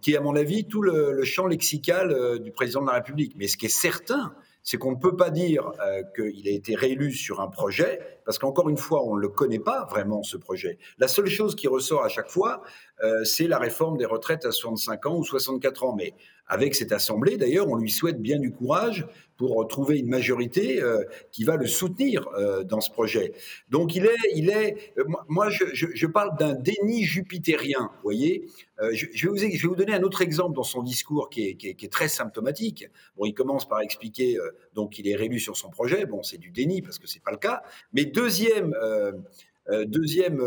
qui 0.00 0.12
est 0.12 0.16
à 0.16 0.20
mon 0.20 0.36
avis 0.36 0.66
tout 0.66 0.82
le, 0.82 1.22
champ 1.24 1.46
lexical 1.46 2.12
euh, 2.12 2.38
du 2.38 2.52
président 2.52 2.82
de 2.82 2.86
la 2.86 2.94
République. 2.94 3.34
Mais 3.36 3.48
ce 3.48 3.56
qui 3.56 3.66
est 3.66 3.76
certain, 3.76 4.34
c'est 4.62 4.78
qu'on 4.78 4.92
ne 4.92 4.96
peut 4.96 5.16
pas 5.16 5.30
dire 5.30 5.72
euh, 5.86 6.02
qu'il 6.16 6.48
a 6.48 6.50
été 6.50 6.74
réélu 6.74 7.12
sur 7.12 7.40
un 7.40 7.48
projet, 7.48 8.00
parce 8.24 8.38
qu'encore 8.38 8.68
une 8.70 8.78
fois, 8.78 9.04
on 9.04 9.16
ne 9.16 9.20
le 9.20 9.28
connaît 9.28 9.58
pas 9.58 9.86
vraiment, 9.90 10.22
ce 10.22 10.36
projet. 10.36 10.78
La 10.98 11.08
seule 11.08 11.26
chose 11.26 11.54
qui 11.54 11.68
ressort 11.68 12.02
à 12.02 12.08
chaque 12.08 12.30
fois, 12.30 12.62
euh, 13.02 13.24
c'est 13.24 13.46
la 13.46 13.58
réforme 13.58 13.98
des 13.98 14.06
retraites 14.06 14.46
à 14.46 14.52
65 14.52 15.06
ans 15.06 15.16
ou 15.16 15.24
64 15.24 15.84
ans. 15.84 15.94
Mais 15.94 16.14
avec 16.46 16.74
cette 16.74 16.92
Assemblée, 16.92 17.36
d'ailleurs, 17.36 17.68
on 17.68 17.76
lui 17.76 17.90
souhaite 17.90 18.20
bien 18.20 18.38
du 18.38 18.52
courage 18.52 19.06
pour 19.36 19.66
trouver 19.66 19.98
une 19.98 20.08
majorité 20.08 20.80
euh, 20.82 21.04
qui 21.32 21.44
va 21.44 21.56
le 21.56 21.66
soutenir 21.66 22.28
euh, 22.28 22.62
dans 22.62 22.80
ce 22.80 22.90
projet. 22.90 23.32
Donc 23.68 23.94
il 23.94 24.06
est, 24.06 24.16
il 24.34 24.50
est 24.50 24.92
euh, 24.98 25.04
moi 25.28 25.48
je, 25.50 26.06
parle 26.06 26.36
d'un 26.38 26.54
déni 26.54 27.02
jupitérien, 27.02 27.90
vous 27.94 28.02
voyez. 28.02 28.46
Je, 28.92 29.06
vais 29.06 29.28
vous, 29.28 29.36
je, 29.36 29.46
vais 29.46 29.68
vous, 29.68 29.76
donner 29.76 29.94
un 29.94 30.02
autre 30.02 30.22
exemple 30.22 30.54
dans 30.54 30.64
son 30.64 30.82
discours 30.82 31.30
qui 31.30 31.48
est, 31.48 31.54
qui 31.54 31.68
est, 31.68 31.92
très 31.92 32.08
symptomatique. 32.08 32.88
Bon, 33.16 33.24
il 33.24 33.32
commence 33.32 33.68
par 33.68 33.80
expliquer 33.80 34.36
donc 34.74 34.92
qu'il 34.92 35.08
est 35.08 35.16
réélu 35.16 35.38
sur 35.38 35.56
son 35.56 35.70
projet. 35.70 36.06
Bon, 36.06 36.22
c'est 36.22 36.38
du 36.38 36.50
déni 36.50 36.82
parce 36.82 36.98
que 36.98 37.06
c'est 37.06 37.22
pas 37.22 37.30
le 37.30 37.36
cas. 37.38 37.62
Mais 37.92 38.04
deuxième, 38.04 38.74
deuxième 39.86 40.42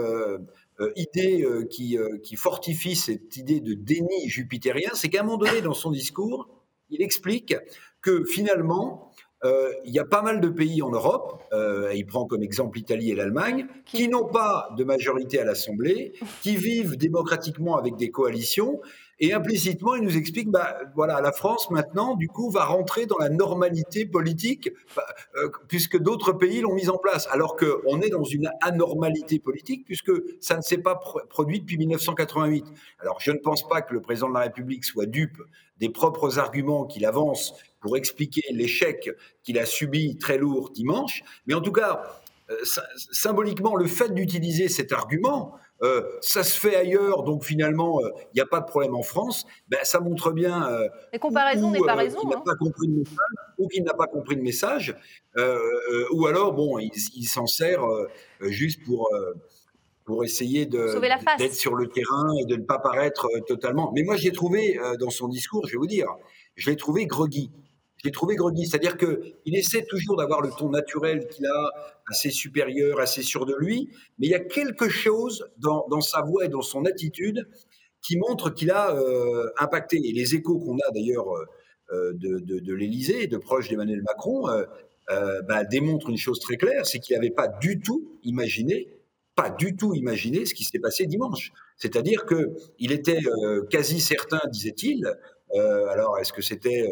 idée 0.96 1.44
euh, 1.44 1.66
qui, 1.66 1.98
euh, 1.98 2.18
qui, 2.24 2.36
fortifie 2.36 2.96
cette 2.96 3.36
idée 3.38 3.60
de 3.60 3.74
déni 3.74 4.28
jupitérien, 4.30 4.92
c'est 4.94 5.10
qu'à 5.10 5.22
un 5.22 5.24
moment 5.24 5.38
donné, 5.38 5.62
dans 5.62 5.74
son 5.74 5.92
discours, 5.92 6.48
il 6.90 7.02
explique 7.02 7.56
que 8.02 8.24
finalement, 8.26 9.12
il 9.86 9.94
y 9.94 10.00
a 10.00 10.06
pas 10.06 10.22
mal 10.22 10.42
de 10.42 10.50
pays 10.50 10.82
en 10.82 10.90
Europe, 10.90 11.44
il 11.94 12.06
prend 12.08 12.26
comme 12.26 12.42
exemple 12.42 12.78
l'Italie 12.78 13.12
et 13.12 13.16
l'Allemagne, 13.16 13.68
qui 13.86 14.08
n'ont 14.08 14.26
pas 14.26 14.70
de 14.78 14.84
majorité 14.84 15.40
à 15.40 15.46
l'Assemblée, 15.46 16.14
qui 16.42 16.56
vivent 16.56 16.96
démocratiquement 16.96 17.78
avec 17.78 17.98
des 17.98 18.10
coalitions 18.10 18.80
et 19.20 19.34
implicitement, 19.34 19.96
il 19.96 20.04
nous 20.04 20.16
explique, 20.16 20.50
bah, 20.50 20.78
voilà, 20.94 21.22
la 21.22 21.32
France 21.32 21.72
maintenant, 21.72 22.16
du 22.16 22.28
coup, 22.28 22.52
va 22.52 22.66
rentrer 22.66 23.08
dans 23.08 23.18
la 23.18 23.30
normalité 23.30 24.06
politique, 24.06 24.70
bah, 24.96 25.04
euh, 25.38 25.50
puisque 25.68 25.98
d'autres 25.98 26.34
pays 26.34 26.62
l'ont 26.62 26.76
mise 26.76 26.90
en 26.90 26.98
place, 26.98 27.28
alors 27.32 27.56
qu'on 27.56 28.02
est 28.02 28.10
dans 28.10 28.24
une 28.24 28.52
anormalité 28.62 29.40
politique, 29.40 29.86
puisque 29.86 30.12
ça 30.40 30.56
ne 30.56 30.62
s'est 30.62 30.78
pas 30.78 31.00
produit 31.30 31.62
depuis 31.62 31.80
1988. 31.80 32.66
Alors, 33.00 33.20
je 33.20 33.32
ne 33.32 33.38
pense 33.38 33.68
pas 33.68 33.82
que 33.82 33.94
le 33.94 34.02
président 34.02 34.30
de 34.30 34.36
la 34.36 34.42
République 34.42 34.86
soit 34.86 35.08
dupe 35.08 35.42
des 35.80 35.90
propres 35.90 36.38
arguments 36.38 36.86
qu'il 36.86 37.06
avance 37.06 37.56
pour 37.80 37.98
expliquer 37.98 38.44
l'échec 38.52 39.10
qu'il 39.44 39.58
a 39.58 39.66
subi 39.66 40.18
très 40.18 40.38
lourd 40.38 40.70
dimanche, 40.70 41.24
mais 41.48 41.56
en 41.56 41.62
tout 41.62 41.72
cas, 41.72 42.04
euh, 42.50 42.56
symboliquement, 43.12 43.76
le 43.76 43.88
fait 43.88 44.14
d'utiliser 44.14 44.70
cet 44.70 44.92
argument, 44.92 45.56
euh, 45.84 46.02
ça 46.22 46.44
se 46.44 46.60
fait 46.60 46.76
ailleurs, 46.76 47.24
donc 47.24 47.44
finalement, 47.44 48.02
il 48.02 48.06
euh, 48.06 48.12
n'y 48.36 48.42
a 48.42 48.46
pas 48.46 48.62
de 48.62 48.66
problème 48.66 48.96
en 48.96 49.04
France, 49.04 49.46
ben, 49.68 49.80
ça 49.84 50.00
montre 50.00 50.32
bien. 50.32 50.68
Euh, 50.68 50.88
Les 51.14 51.20
comparaisons 51.20 51.72
n'est 51.72 51.80
pas 51.80 51.96
raison. 51.96 52.20
Qu'il 52.20 52.30
n'a 52.30 52.42
pas 52.42 52.56
compris 52.56 52.88
le 52.88 52.96
message, 52.98 53.18
ou 53.60 53.68
qu'il 53.68 53.84
n'a 53.84 53.94
pas 53.94 54.08
compris 54.08 54.36
le 54.36 54.42
message, 54.42 54.96
ou 56.14 56.26
alors, 56.26 56.54
bon, 56.54 56.80
il, 56.80 56.92
il 57.16 57.26
s'en 57.26 57.46
sert 57.46 57.84
juste 58.42 58.84
pour. 58.86 59.10
pour 60.06 60.24
essayer 60.24 60.66
d'être 60.66 61.54
sur 61.54 61.76
le 61.76 61.88
terrain 61.90 62.34
et 62.40 62.46
de 62.46 62.56
ne 62.56 62.64
pas 62.64 62.80
paraître 62.80 63.28
totalement. 63.46 63.92
Mais 63.94 64.04
moi, 64.04 64.16
j'ai 64.16 64.32
trouvé 64.32 64.80
dans 65.00 65.10
son 65.10 65.28
discours, 65.28 65.68
je 65.68 65.74
vais 65.74 65.78
vous 65.78 65.86
dire, 65.86 66.08
je 66.56 66.70
l'ai 66.70 66.78
trouvé 66.78 67.06
groggy 67.06 67.52
j'ai 68.08 68.12
trouvé 68.12 68.36
groggy. 68.36 68.66
C'est-à-dire 68.66 68.98
qu'il 68.98 69.56
essaie 69.56 69.84
toujours 69.84 70.16
d'avoir 70.16 70.42
le 70.42 70.50
ton 70.50 70.70
naturel 70.70 71.28
qu'il 71.28 71.46
a, 71.46 71.72
assez 72.10 72.30
supérieur, 72.30 73.02
assez 73.02 73.22
sûr 73.22 73.46
de 73.46 73.54
lui, 73.60 73.90
mais 74.18 74.28
il 74.28 74.30
y 74.30 74.36
a 74.36 74.40
quelque 74.40 74.88
chose 74.88 75.50
dans, 75.58 76.00
sa 76.00 76.22
voix 76.22 76.46
et 76.46 76.48
dans 76.48 76.62
son 76.62 76.86
attitude 76.86 77.50
qui 78.02 78.18
montre 78.18 78.50
qu'il 78.50 78.72
a 78.72 78.96
euh, 78.96 79.50
impacté. 79.60 80.00
Et 80.02 80.14
les 80.14 80.36
échos 80.36 80.58
qu'on 80.58 80.78
a 80.78 80.92
d'ailleurs 80.94 81.28
euh, 81.92 82.14
de, 82.14 82.40
de, 82.40 82.60
de 82.60 82.74
l'Élysée, 82.74 83.28
de 83.28 83.36
proches 83.36 83.68
d'Emmanuel 83.68 84.02
Macron, 84.04 84.48
euh, 84.48 85.42
bah, 85.42 85.66
démontrent 85.66 86.10
une 86.10 86.18
chose 86.18 86.40
très 86.40 86.56
claire, 86.56 86.86
c'est 86.86 87.00
qu'il 87.00 87.14
n'avait 87.18 87.30
pas 87.30 87.50
du 87.50 87.82
tout 87.82 88.18
imaginé, 88.24 88.88
pas 89.36 89.50
du 89.50 89.76
tout 89.76 89.94
imaginé 89.94 90.46
ce 90.46 90.54
qui 90.54 90.64
s'est 90.64 90.80
passé 90.80 91.08
dimanche. 91.08 91.52
C'est-à-dire 91.76 92.26
qu'il 92.26 92.94
était 92.94 93.20
quasi 93.70 94.00
certain, 94.00 94.40
disait-il, 94.50 95.06
alors 95.54 96.18
est-ce 96.18 96.34
que 96.34 96.42
c'était 96.42 96.90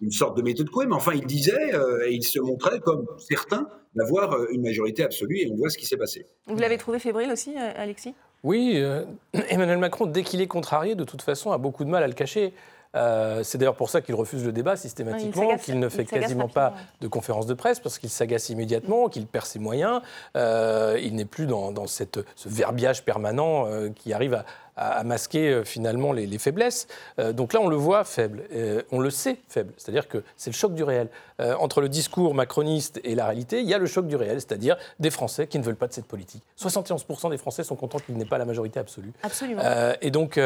une 0.00 0.10
sorte 0.10 0.36
de 0.36 0.42
méthode 0.42 0.70
couée, 0.70 0.86
mais 0.86 0.94
enfin, 0.94 1.12
il 1.14 1.26
disait 1.26 1.74
euh, 1.74 2.06
et 2.06 2.14
il 2.14 2.22
se 2.22 2.38
montrait 2.38 2.80
comme 2.80 3.06
certain 3.18 3.68
d'avoir 3.94 4.32
euh, 4.32 4.46
une 4.52 4.62
majorité 4.62 5.02
absolue 5.02 5.38
et 5.38 5.50
on 5.50 5.56
voit 5.56 5.70
ce 5.70 5.78
qui 5.78 5.86
s'est 5.86 5.96
passé. 5.96 6.26
Vous 6.46 6.58
l'avez 6.58 6.76
trouvé 6.76 6.98
fébrile 6.98 7.30
aussi, 7.30 7.54
euh, 7.56 7.72
Alexis? 7.76 8.14
Oui, 8.42 8.82
Emmanuel 9.48 9.78
Macron, 9.78 10.06
dès 10.06 10.22
qu'il 10.22 10.40
est 10.40 10.46
contrarié, 10.46 10.94
de 10.94 11.04
toute 11.04 11.22
façon, 11.22 11.52
a 11.52 11.58
beaucoup 11.58 11.84
de 11.84 11.90
mal 11.90 12.02
à 12.02 12.06
le 12.06 12.12
cacher. 12.12 12.52
c'est 12.94 13.58
d'ailleurs 13.58 13.76
pour 13.76 13.90
ça 13.90 14.00
qu'il 14.00 14.14
refuse 14.14 14.44
le 14.44 14.52
débat 14.52 14.76
systématiquement, 14.76 15.56
qu'il 15.56 15.80
ne 15.80 15.88
fait 15.88 16.04
quasiment 16.04 16.48
pas 16.48 16.74
de 17.00 17.08
conférences 17.08 17.46
de 17.46 17.54
presse 17.54 17.80
parce 17.80 17.98
qu'il 17.98 18.10
s'agace 18.10 18.48
immédiatement, 18.50 19.08
qu'il 19.08 19.26
perd 19.26 19.46
ses 19.46 19.58
moyens. 19.58 20.00
il 20.34 21.14
n'est 21.14 21.24
plus 21.24 21.46
dans, 21.46 21.86
cette, 21.86 22.20
ce 22.36 22.48
verbiage 22.48 23.04
permanent 23.04 23.66
qui 23.94 24.12
arrive 24.12 24.34
à, 24.34 24.44
à, 24.76 25.02
masquer 25.04 25.48
euh, 25.48 25.64
finalement 25.64 26.12
les, 26.12 26.38
faiblesses. 26.38 26.86
Euh, 27.18 27.32
donc 27.32 27.52
là, 27.52 27.60
on 27.60 27.68
le 27.68 27.76
voit 27.76 28.04
faible, 28.04 28.44
euh, 28.52 28.82
on 28.92 29.00
le 29.00 29.10
sait 29.10 29.38
faible, 29.48 29.72
c'est-à-dire 29.76 30.08
que 30.08 30.22
c'est 30.36 30.50
le 30.50 30.54
choc 30.54 30.74
du 30.74 30.82
réel. 30.82 31.08
entre 31.38 31.82
le 31.82 31.88
discours 31.90 32.34
macroniste 32.34 32.98
et 33.04 33.14
la 33.14 33.26
réalité, 33.26 33.60
il 33.60 33.68
y 33.68 33.74
a 33.74 33.78
le 33.78 33.86
choc 33.86 34.06
du 34.06 34.16
réel, 34.16 34.40
c'est-à-dire 34.40 34.76
des 34.98 35.10
Français 35.10 35.46
qui 35.46 35.58
ne 35.58 35.64
veulent 35.64 35.76
pas 35.76 35.86
de 35.86 35.92
cette 35.92 36.06
politique. 36.06 36.42
71% 36.58 37.30
des 37.30 37.36
Français 37.36 37.62
sont 37.62 37.76
contents 37.76 37.98
qu'il 37.98 38.16
n'ait 38.16 38.24
pas 38.24 38.38
la 38.38 38.46
majorité 38.46 38.80
absolue. 38.80 39.12
Absolument. 39.22 39.62
et 40.00 40.10
donc, 40.10 40.40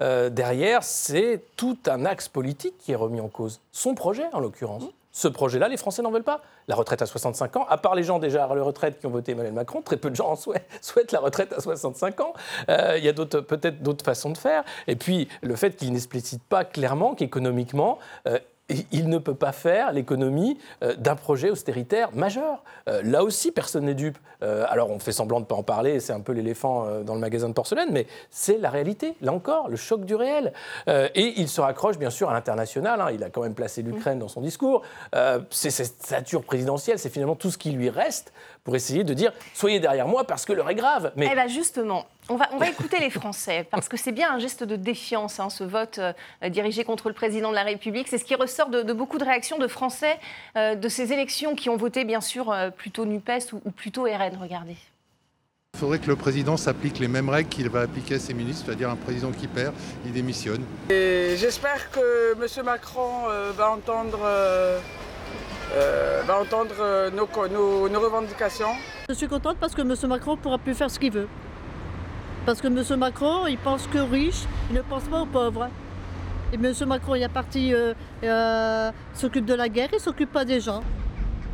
derrière, 0.00 0.82
c'est 0.82 1.40
tout 1.56 1.78
un 1.86 2.04
axe 2.04 2.28
politique 2.28 2.74
qui 2.78 2.92
est 2.92 2.96
remis 2.96 3.20
en 3.20 3.28
cause. 3.28 3.60
Son 3.72 3.94
projet, 3.94 4.24
en 4.32 4.40
l'occurrence. 4.40 4.82
Mmh. 4.82 5.03
Ce 5.16 5.28
projet-là, 5.28 5.68
les 5.68 5.76
Français 5.76 6.02
n'en 6.02 6.10
veulent 6.10 6.24
pas. 6.24 6.40
La 6.66 6.74
retraite 6.74 7.00
à 7.00 7.06
65 7.06 7.56
ans, 7.56 7.66
à 7.68 7.78
part 7.78 7.94
les 7.94 8.02
gens 8.02 8.18
déjà 8.18 8.46
à 8.46 8.52
la 8.52 8.64
retraite 8.64 8.98
qui 8.98 9.06
ont 9.06 9.10
voté 9.10 9.30
Emmanuel 9.30 9.52
Macron, 9.52 9.80
très 9.80 9.96
peu 9.96 10.10
de 10.10 10.16
gens 10.16 10.28
en 10.28 10.36
souhaitent, 10.36 11.12
la 11.12 11.20
retraite 11.20 11.52
à 11.52 11.60
65 11.60 12.20
ans. 12.20 12.32
Euh, 12.68 12.98
il 12.98 13.04
y 13.04 13.08
a 13.08 13.12
peut-être 13.12 13.80
d'autres 13.80 14.04
façons 14.04 14.30
de 14.30 14.36
faire. 14.36 14.64
Et 14.88 14.96
puis, 14.96 15.28
le 15.40 15.54
fait 15.54 15.76
qu'il 15.76 15.92
n'explicite 15.92 16.42
pas 16.42 16.64
clairement 16.64 17.14
qu'économiquement, 17.14 18.00
euh, 18.26 18.40
il 18.92 19.08
ne 19.08 19.18
peut 19.18 19.34
pas 19.34 19.52
faire 19.52 19.92
l'économie 19.92 20.58
euh, 20.82 20.94
d'un 20.96 21.16
projet 21.16 21.50
austéritaire 21.50 22.10
majeur. 22.14 22.62
Euh, 22.88 23.02
là 23.02 23.22
aussi, 23.22 23.52
personne 23.52 23.84
n'est 23.84 23.94
dupe. 23.94 24.16
Euh, 24.42 24.64
alors, 24.68 24.90
on 24.90 24.98
fait 24.98 25.12
semblant 25.12 25.38
de 25.38 25.44
ne 25.44 25.48
pas 25.48 25.54
en 25.54 25.62
parler, 25.62 26.00
c'est 26.00 26.12
un 26.12 26.20
peu 26.20 26.32
l'éléphant 26.32 26.86
dans 27.02 27.14
le 27.14 27.20
magasin 27.20 27.48
de 27.48 27.54
porcelaine, 27.54 27.88
mais 27.92 28.06
c'est 28.30 28.58
la 28.58 28.70
réalité, 28.70 29.14
là 29.20 29.32
encore, 29.32 29.68
le 29.68 29.76
choc 29.76 30.04
du 30.04 30.14
réel. 30.14 30.52
et 30.86 31.40
il 31.40 31.48
se 31.48 31.60
raccroche, 31.60 31.98
bien 31.98 32.10
sûr, 32.10 32.30
à 32.30 32.32
l'international. 32.32 33.00
Hein. 33.00 33.08
il 33.12 33.22
a 33.22 33.30
quand 33.30 33.42
même 33.42 33.54
placé 33.54 33.82
l'Ukraine 33.82 34.18
dans 34.18 34.28
son 34.28 34.40
discours. 34.40 34.82
c'est 35.50 35.70
cette 35.70 36.02
stature 36.02 36.42
présidentielle, 36.42 36.98
c'est 36.98 37.10
finalement 37.10 37.36
tout 37.36 37.50
ce 37.50 37.58
qui 37.58 37.70
lui 37.70 37.90
reste 37.90 38.32
pour 38.64 38.74
essayer 38.76 39.04
de 39.04 39.14
dire 39.14 39.32
soyez 39.52 39.78
derrière 39.78 40.08
moi 40.08 40.24
parce 40.24 40.44
que 40.44 40.52
l'heure 40.52 40.70
est 40.70 40.74
grave. 40.74 41.12
Mais... 41.16 41.28
Eh 41.30 41.34
bien, 41.34 41.46
justement, 41.46 42.06
on 42.28 42.36
va, 42.36 42.48
on 42.52 42.58
va 42.58 42.68
écouter 42.70 42.98
les 43.00 43.10
Français, 43.10 43.66
parce 43.70 43.88
que 43.88 43.96
c'est 43.96 44.12
bien 44.12 44.32
un 44.32 44.38
geste 44.38 44.64
de 44.64 44.76
défiance, 44.76 45.40
hein, 45.40 45.50
ce 45.50 45.62
vote 45.62 45.98
euh, 45.98 46.48
dirigé 46.48 46.84
contre 46.84 47.08
le 47.08 47.14
président 47.14 47.50
de 47.50 47.54
la 47.54 47.64
République. 47.64 48.08
C'est 48.08 48.18
ce 48.18 48.24
qui 48.24 48.34
ressort 48.34 48.70
de, 48.70 48.92
beaucoup 48.92 49.18
de 49.18 49.24
réactions 49.24 49.58
de 49.58 49.66
Français 49.66 50.18
euh, 50.56 50.74
de 50.74 50.88
ces 50.88 51.12
élections 51.12 51.54
qui 51.54 51.68
ont 51.68 51.76
voté, 51.76 52.04
bien 52.04 52.22
sûr, 52.22 52.50
euh, 52.50 52.70
plutôt 52.70 53.04
NUPES 53.04 53.52
ou, 53.52 53.70
plutôt 53.70 54.04
RN. 54.04 54.38
Regardez. 54.40 54.76
Il 55.74 55.80
faudrait 55.80 55.98
que 55.98 56.06
le 56.06 56.16
président 56.16 56.56
s'applique 56.56 56.98
les 56.98 57.08
mêmes 57.08 57.28
règles 57.28 57.48
qu'il 57.48 57.68
va 57.68 57.80
appliquer 57.80 58.14
à 58.14 58.18
ses 58.18 58.32
ministres, 58.32 58.64
c'est-à-dire 58.66 58.88
un 58.88 58.96
président 58.96 59.32
qui 59.32 59.48
perd, 59.48 59.74
il 60.06 60.12
démissionne. 60.12 60.64
J'espère 60.88 61.90
que 61.90 62.32
M. 62.32 62.64
Macron 62.64 63.26
va 63.56 63.70
entendre, 63.72 64.20
va 66.26 66.40
entendre 66.40 67.10
nos, 67.10 67.88
nos 67.88 68.00
revendications. 68.00 68.70
Je 69.08 69.14
suis 69.14 69.26
contente 69.26 69.56
parce 69.58 69.74
que 69.74 69.82
M. 69.82 69.94
Macron 70.08 70.36
pourra 70.36 70.58
plus 70.58 70.74
faire 70.74 70.92
ce 70.92 71.00
qu'il 71.00 71.10
veut. 71.10 71.28
Parce 72.46 72.60
que 72.60 72.66
M. 72.66 72.98
Macron, 72.98 73.46
il 73.46 73.56
pense 73.56 73.86
que 73.86 73.98
riche, 73.98 74.44
il 74.68 74.76
ne 74.76 74.82
pense 74.82 75.04
pas 75.04 75.22
aux 75.22 75.26
pauvres. 75.26 75.68
Et 76.52 76.56
M. 76.56 76.72
Macron, 76.86 77.14
il 77.14 77.22
est 77.22 77.28
parti 77.28 77.72
euh, 77.72 77.94
euh, 78.22 78.92
s'occupe 79.14 79.46
de 79.46 79.54
la 79.54 79.70
guerre, 79.70 79.88
il 79.92 79.96
ne 79.96 80.00
s'occupe 80.00 80.30
pas 80.30 80.44
des 80.44 80.60
gens. 80.60 80.82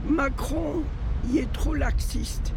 Macron, 0.09 0.82
il 1.28 1.38
est 1.38 1.52
trop 1.52 1.75
laxiste. 1.75 2.52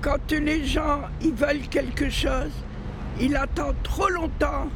Quand 0.00 0.32
les 0.32 0.64
gens 0.64 1.02
ils 1.20 1.32
veulent 1.32 1.68
quelque 1.70 2.10
chose, 2.10 2.52
il 3.20 3.36
attend 3.36 3.72
trop 3.84 4.08
longtemps 4.08 4.68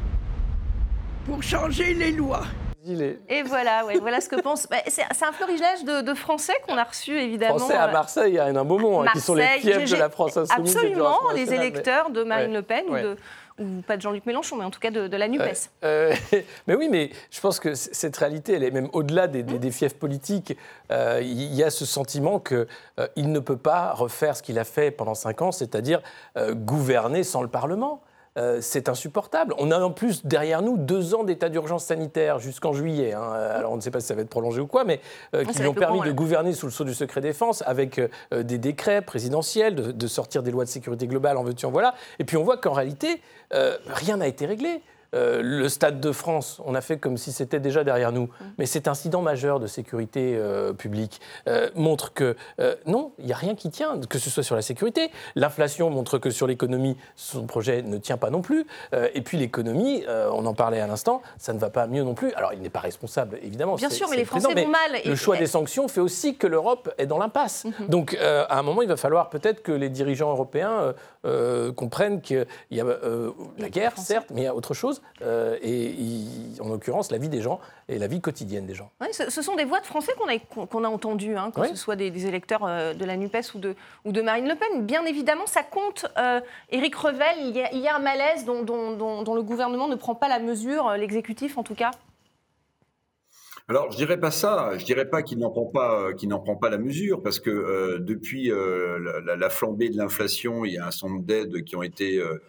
pour 1.25 1.43
changer 1.43 1.93
les 1.93 2.11
lois. 2.11 2.45
Et 3.29 3.43
voilà, 3.43 3.85
ouais, 3.85 3.99
voilà 3.99 4.21
ce 4.21 4.29
que 4.29 4.39
pense. 4.41 4.67
Bah, 4.67 4.77
c'est 4.87 5.03
un 5.03 5.31
florilège 5.31 5.83
de, 5.83 6.01
de 6.01 6.13
Français 6.13 6.53
qu'on 6.67 6.77
a 6.77 6.83
reçu 6.83 7.17
évidemment. 7.17 7.57
Français 7.57 7.75
à 7.75 7.87
Marseille, 7.87 8.33
il 8.33 8.35
y 8.35 8.39
a 8.39 8.45
un 8.45 8.63
moment, 8.63 9.03
hein, 9.03 9.07
qui 9.13 9.19
sont 9.19 9.35
les 9.35 9.45
fiefs 9.59 9.91
de 9.91 9.95
la 9.95 10.09
France 10.09 10.37
insoumise. 10.37 10.75
Absolument, 10.75 11.19
les 11.35 11.53
électeurs 11.53 12.09
de 12.09 12.23
Marine 12.23 12.53
Le 12.53 12.61
Pen 12.61 12.85
ou 12.89 12.95
de 12.95 13.17
ou 13.59 13.81
pas 13.85 13.97
de 13.97 14.01
Jean-Luc 14.01 14.25
Mélenchon, 14.25 14.57
mais 14.57 14.65
en 14.65 14.71
tout 14.71 14.79
cas 14.79 14.89
de, 14.89 15.15
la 15.15 15.27
NUPES. 15.27 15.69
Euh, 15.83 16.15
mais 16.67 16.75
oui, 16.75 16.89
mais 16.89 17.11
je 17.29 17.39
pense 17.39 17.59
que 17.59 17.75
cette 17.75 18.17
réalité, 18.17 18.53
elle 18.53 18.63
est 18.63 18.71
même 18.71 18.89
au-delà 18.93 19.27
des, 19.27 19.43
des, 19.43 19.71
fiefs 19.71 19.95
politiques. 19.95 20.57
Euh, 20.91 21.19
il 21.21 21.53
y 21.53 21.63
a 21.63 21.69
ce 21.69 21.85
sentiment 21.85 22.39
qu'il 22.39 22.65
euh, 22.99 23.07
il 23.15 23.31
ne 23.31 23.39
peut 23.39 23.57
pas 23.57 23.93
refaire 23.93 24.35
ce 24.35 24.43
qu'il 24.43 24.57
a 24.57 24.63
fait 24.63 24.91
pendant 24.91 25.13
cinq 25.13 25.41
ans, 25.41 25.51
c'est-à-dire 25.51 26.01
gouverner 26.35 27.23
sans 27.23 27.41
le 27.41 27.47
Parlement. 27.47 28.01
Euh, 28.37 28.59
c'est 28.61 28.89
insupportable. 28.89 29.53
On 29.57 29.71
a 29.71 29.79
en 29.79 29.91
plus 29.91 30.25
derrière 30.25 30.61
nous 30.61 30.77
deux 30.77 31.15
ans 31.15 31.23
d'état 31.23 31.49
d'urgence 31.49 31.85
sanitaire 31.85 32.39
jusqu'en 32.39 32.73
juillet. 32.73 33.13
hein. 33.13 33.31
Alors 33.31 33.71
on 33.71 33.75
ne 33.75 33.81
sait 33.81 33.91
pas 33.91 33.99
si 33.99 34.07
ça 34.07 34.15
va 34.15 34.21
être 34.21 34.29
prolongé 34.29 34.59
ou 34.61 34.67
quoi, 34.67 34.83
mais 34.83 34.99
euh, 35.35 35.43
qui 35.43 35.53
ça 35.53 35.59
lui 35.61 35.67
ont 35.67 35.73
permis 35.73 36.01
de 36.01 36.11
gouverner 36.11 36.53
sous 36.53 36.65
le 36.65 36.71
sceau 36.71 36.83
du 36.83 36.93
secret 36.93 37.21
défense 37.21 37.63
avec 37.65 37.99
euh, 37.99 38.43
des 38.43 38.57
décrets 38.57 39.01
présidentiels, 39.01 39.75
de, 39.75 39.91
de 39.91 40.07
sortir 40.07 40.43
des 40.43 40.51
lois 40.51 40.65
de 40.65 40.69
sécurité 40.69 41.07
globale, 41.07 41.37
en 41.37 41.43
veux-tu, 41.43 41.65
en 41.65 41.71
voilà. 41.71 41.93
Et 42.19 42.23
puis 42.23 42.37
on 42.37 42.43
voit 42.43 42.57
qu'en 42.57 42.73
réalité, 42.73 43.21
rien 43.51 44.17
n'a 44.17 44.27
été 44.27 44.45
réglé. 44.45 44.81
Euh, 45.13 45.41
le 45.43 45.69
Stade 45.69 45.99
de 45.99 46.11
France, 46.11 46.61
on 46.65 46.75
a 46.75 46.81
fait 46.81 46.97
comme 46.97 47.17
si 47.17 47.31
c'était 47.31 47.59
déjà 47.59 47.83
derrière 47.83 48.11
nous. 48.11 48.29
Mais 48.57 48.65
cet 48.65 48.87
incident 48.87 49.21
majeur 49.21 49.59
de 49.59 49.67
sécurité 49.67 50.35
euh, 50.35 50.73
publique 50.73 51.21
euh, 51.47 51.69
montre 51.75 52.13
que 52.13 52.35
non, 52.85 53.11
il 53.19 53.25
n'y 53.25 53.33
a 53.33 53.35
rien 53.37 53.55
qui 53.55 53.69
tient, 53.69 53.99
que 54.09 54.17
ce 54.19 54.29
soit 54.29 54.43
sur 54.43 54.55
la 54.55 54.61
sécurité. 54.61 55.11
L'inflation 55.35 55.89
montre 55.89 56.17
que 56.17 56.29
sur 56.29 56.47
l'économie, 56.47 56.97
son 57.15 57.45
projet 57.45 57.81
ne 57.81 57.97
tient 57.97 58.17
pas 58.17 58.29
non 58.29 58.41
plus. 58.41 58.65
Et 59.13 59.21
puis 59.21 59.37
l'économie, 59.37 60.03
on 60.31 60.45
en 60.45 60.53
parlait 60.53 60.79
à 60.79 60.87
l'instant, 60.87 61.21
ça 61.37 61.53
ne 61.53 61.59
va 61.59 61.69
pas 61.69 61.87
mieux 61.87 62.03
non 62.03 62.13
plus. 62.13 62.33
Alors 62.33 62.53
il 62.53 62.61
n'est 62.61 62.69
pas 62.69 62.79
responsable, 62.79 63.39
évidemment. 63.43 63.75
Bien 63.75 63.89
sûr, 63.89 64.07
mais 64.09 64.17
les 64.17 64.25
Français 64.25 64.53
vont 64.53 64.67
mal. 64.67 65.01
Le 65.05 65.15
choix 65.15 65.35
et- 65.37 65.39
des 65.39 65.47
sanctions 65.47 65.87
fait 65.87 66.01
aussi 66.01 66.35
que 66.35 66.47
l'Europe 66.47 66.93
est 66.97 67.05
dans 67.05 67.17
l'impasse. 67.17 67.65
Donc 67.87 68.17
euh, 68.19 68.45
à 68.49 68.59
un 68.59 68.63
moment, 68.63 68.81
il 68.81 68.87
va 68.87 68.97
falloir 68.97 69.29
peut-être 69.29 69.61
que 69.63 69.71
les 69.71 69.89
dirigeants 69.89 70.31
européens 70.31 70.93
comprennent 71.75 72.21
qu'il 72.21 72.45
y 72.71 72.81
a 72.81 72.85
la 73.57 73.69
guerre, 73.69 73.97
certes, 73.97 74.27
mais 74.33 74.41
il 74.41 74.45
y 74.45 74.47
a 74.47 74.55
autre 74.55 74.73
chose. 74.73 75.01
Euh, 75.21 75.57
et 75.61 75.93
en 76.59 76.69
l'occurrence, 76.69 77.11
la 77.11 77.17
vie 77.17 77.29
des 77.29 77.41
gens 77.41 77.59
et 77.87 77.97
la 77.97 78.07
vie 78.07 78.21
quotidienne 78.21 78.65
des 78.65 78.73
gens. 78.75 78.91
Ouais, 79.01 79.13
ce, 79.13 79.29
ce 79.29 79.41
sont 79.41 79.55
des 79.55 79.65
voix 79.65 79.79
de 79.79 79.85
Français 79.85 80.11
qu'on 80.17 80.27
a, 80.27 80.37
qu'on- 80.39 80.65
qu'on 80.67 80.83
a 80.83 80.87
entendues, 80.89 81.35
hein, 81.37 81.51
que 81.53 81.61
Oui. 81.61 81.69
ce 81.69 81.75
soit 81.75 81.95
des, 81.95 82.11
des 82.11 82.25
électeurs 82.27 82.65
euh, 82.65 82.93
de 82.93 83.05
la 83.05 83.15
NUPES 83.17 83.53
ou 83.55 83.59
de, 83.59 83.75
ou 84.05 84.11
de 84.11 84.21
Marine 84.21 84.47
Le 84.47 84.55
Pen. 84.55 84.85
Bien 84.85 85.05
évidemment, 85.05 85.45
ça 85.45 85.63
compte. 85.63 86.05
Euh, 86.17 86.41
Éric 86.71 86.95
Revel, 86.95 87.35
il 87.39 87.55
y, 87.55 87.61
a, 87.61 87.71
il 87.73 87.79
y 87.79 87.87
a 87.87 87.95
un 87.95 87.99
malaise 87.99 88.45
dont, 88.45 88.63
dont- 88.63 88.95
dont- 88.95 89.23
dont 89.23 89.35
le 89.35 89.43
gouvernement 89.43 89.87
ne 89.87 89.95
prend 89.95 90.15
pas 90.15 90.27
la 90.27 90.39
mesure, 90.39 90.91
l'exécutif 90.97 91.57
en 91.57 91.63
tout 91.63 91.75
cas. 91.75 91.91
Alors, 93.69 93.89
je 93.91 93.97
dirais 93.97 94.19
pas 94.19 94.31
ça. 94.31 94.77
Je 94.77 94.83
dirais 94.83 95.05
pas 95.09 95.21
qu'il 95.23 95.39
n'en 95.39 95.49
prend 95.49 95.65
pas, 95.65 96.13
qu'il 96.13 96.27
n'en 96.27 96.39
prend 96.39 96.55
pas 96.57 96.69
la 96.69 96.77
mesure, 96.77 97.23
parce 97.23 97.39
que 97.39 97.49
euh, 97.49 97.97
depuis 97.99 98.51
euh, 98.51 98.99
la- 98.99 99.19
la, 99.21 99.35
la 99.37 99.49
flambée 99.49 99.89
de 99.89 99.95
l'inflation, 99.97 100.65
il 100.65 100.73
y 100.73 100.77
a 100.77 100.87
un 100.87 100.91
certain 100.91 101.13
nombre 101.13 101.23
d'aides 101.25 101.63
qui 101.63 101.75
ont 101.77 101.83
été 101.83 102.17
euh, 102.17 102.41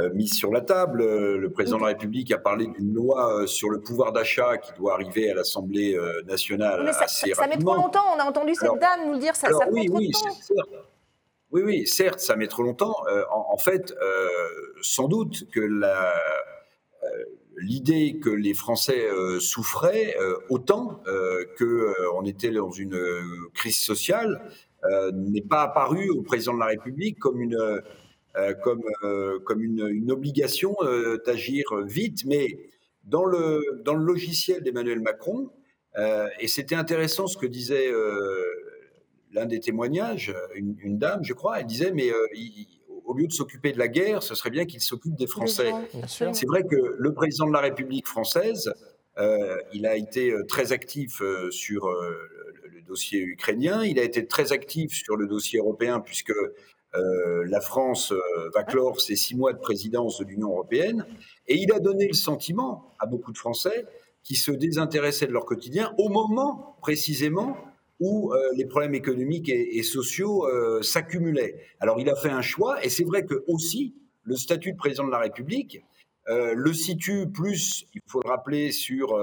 euh, 0.00 0.10
mises 0.14 0.34
sur 0.34 0.50
la 0.52 0.60
table. 0.62 1.02
Euh, 1.02 1.36
Le 1.38 1.50
président 1.50 1.76
de 1.76 1.82
la 1.82 1.88
République 1.88 2.32
a 2.32 2.38
parlé 2.38 2.66
d'une 2.66 2.94
loi 2.94 3.40
euh, 3.42 3.46
sur 3.46 3.68
le 3.70 3.80
pouvoir 3.80 4.12
d'achat 4.12 4.56
qui 4.58 4.72
doit 4.74 4.94
arriver 4.94 5.30
à 5.30 5.34
l'Assemblée 5.34 5.98
nationale 6.26 6.82
Mais 6.84 6.92
ça, 6.92 7.04
assez 7.04 7.30
ça- 7.30 7.42
ça 7.42 7.46
met 7.48 7.58
trop 7.58 7.74
longtemps. 7.74 8.04
On 8.16 8.18
a 8.20 8.24
entendu 8.24 8.54
cette 8.54 8.64
Alors- 8.64 8.78
dame 8.78 9.06
nous 9.06 9.12
le 9.14 9.18
dire. 9.18 9.36
Ça, 9.36 9.48
Alors 9.48 9.60
ça 9.60 9.66
prend 9.66 9.74
oui, 9.74 9.86
trop 9.86 9.98
oui, 9.98 10.08
de 10.08 10.12
temps. 10.12 10.30
c'est- 10.30 10.54
certes. 10.54 10.68
Oui, 11.50 11.62
oui, 11.62 11.86
certes, 11.86 12.20
ça 12.20 12.34
met 12.36 12.46
trop 12.46 12.62
longtemps. 12.62 12.94
Euh, 13.10 13.24
en, 13.30 13.52
en 13.52 13.56
fait, 13.58 13.92
euh, 14.00 14.28
sans 14.80 15.06
doute 15.08 15.50
que 15.50 15.60
euh, 15.60 16.06
l'idée 17.58 18.18
que 18.22 18.30
les 18.30 18.54
Français 18.54 19.06
souffraient 19.40 20.16
autant 20.48 21.02
euh, 21.06 21.44
que 21.58 21.64
euh, 21.64 21.92
on 22.16 22.24
était 22.24 22.50
dans 22.50 22.70
une 22.70 22.98
crise 23.54 23.78
sociale 23.78 24.40
n'est 25.12 25.42
pas 25.42 25.62
apparue 25.62 26.08
au 26.10 26.22
président 26.22 26.54
de 26.54 26.58
la 26.58 26.66
République 26.66 27.18
comme 27.20 27.40
une 27.40 27.82
comme 28.64 28.82
euh, 29.04 29.38
comme 29.40 29.62
une, 29.62 29.86
une 29.88 30.10
obligation 30.10 30.74
euh, 30.82 31.18
d'agir 31.26 31.64
vite, 31.84 32.24
mais 32.24 32.46
dans 33.04 33.24
le 33.24 33.80
dans 33.84 33.94
le 33.94 34.04
logiciel 34.04 34.62
d'Emmanuel 34.62 35.00
Macron. 35.00 35.50
euh, 35.98 36.28
et 36.40 36.48
c'était 36.48 36.74
intéressant 36.74 37.26
ce 37.26 37.36
que 37.36 37.46
disait 37.46 37.88
euh, 37.92 38.44
l'un 39.32 39.46
des 39.46 39.60
témoignages, 39.60 40.34
une, 40.54 40.76
une 40.80 40.98
dame, 40.98 41.22
je 41.24 41.32
crois, 41.34 41.60
elle 41.60 41.66
disait, 41.66 41.92
mais 41.92 42.10
euh, 42.10 42.26
il- 42.34 42.66
au 43.04 43.14
lieu 43.14 43.26
de 43.26 43.32
s'occuper 43.32 43.72
de 43.72 43.78
la 43.78 43.88
guerre, 43.88 44.22
ce 44.22 44.34
serait 44.34 44.50
bien 44.50 44.64
qu'il 44.64 44.80
s'occupe 44.80 45.16
des 45.16 45.26
Français. 45.26 45.70
C'est 46.32 46.46
vrai 46.46 46.62
que 46.62 46.76
le 46.96 47.12
président 47.12 47.46
de 47.48 47.52
la 47.52 47.60
République 47.60 48.06
française, 48.06 48.72
euh, 49.18 49.56
il 49.74 49.86
a 49.86 49.96
été 49.96 50.30
euh, 50.30 50.44
très 50.44 50.72
actif 50.72 51.20
euh, 51.20 51.50
sur 51.50 51.86
euh, 51.88 52.14
le 52.72 52.80
dossier 52.82 53.20
ukrainien, 53.20 53.84
il 53.84 53.98
a 53.98 54.04
été 54.04 54.26
très 54.26 54.52
actif 54.52 54.92
sur 54.92 55.16
le 55.16 55.26
dossier 55.26 55.58
européen, 55.58 56.00
puisque 56.00 56.32
euh, 56.94 57.44
la 57.48 57.60
France 57.60 58.12
euh, 58.12 58.50
va 58.54 58.64
clore 58.64 59.00
ses 59.00 59.16
six 59.16 59.34
mois 59.34 59.52
de 59.52 59.58
présidence 59.58 60.18
de 60.18 60.24
l'Union 60.24 60.48
européenne, 60.48 61.06
et 61.46 61.56
il 61.56 61.72
a 61.72 61.80
donné 61.80 62.06
le 62.06 62.14
sentiment 62.14 62.94
à 62.98 63.06
beaucoup 63.06 63.32
de 63.32 63.38
Français 63.38 63.86
qui 64.22 64.34
se 64.34 64.52
désintéressaient 64.52 65.26
de 65.26 65.32
leur 65.32 65.46
quotidien 65.46 65.94
au 65.98 66.08
moment 66.08 66.76
précisément 66.80 67.56
où 67.98 68.32
euh, 68.32 68.38
les 68.56 68.66
problèmes 68.66 68.94
économiques 68.94 69.48
et, 69.48 69.78
et 69.78 69.82
sociaux 69.82 70.46
s'accumulaient. 70.82 71.56
Alors 71.80 72.00
il 72.00 72.08
a 72.10 72.16
fait 72.16 72.30
un 72.30 72.42
choix, 72.42 72.84
et 72.84 72.88
c'est 72.88 73.04
vrai 73.04 73.24
que 73.24 73.44
aussi 73.46 73.94
le 74.22 74.36
statut 74.36 74.72
de 74.72 74.76
président 74.76 75.06
de 75.06 75.10
la 75.10 75.18
République 75.18 75.84
le 76.28 76.72
situe 76.72 77.26
plus, 77.26 77.84
il 77.94 78.00
faut 78.06 78.20
le 78.24 78.30
rappeler, 78.30 78.70
sur 78.70 79.18